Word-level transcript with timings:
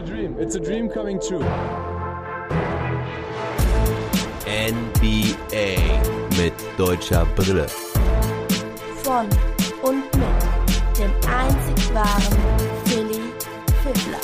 a 0.00 0.02
dream. 0.02 0.36
It's 0.38 0.54
a 0.54 0.60
dream 0.60 0.88
coming 0.88 1.20
true. 1.20 1.44
NBA 4.46 5.76
mit 6.38 6.54
deutscher 6.78 7.26
Brille. 7.36 7.66
Von 9.02 9.28
und 9.82 10.04
mit 10.16 10.98
dem 10.98 11.12
einzig 11.28 11.94
wahren 11.94 12.38
Philly 12.84 13.20
Fiddler. 13.82 14.20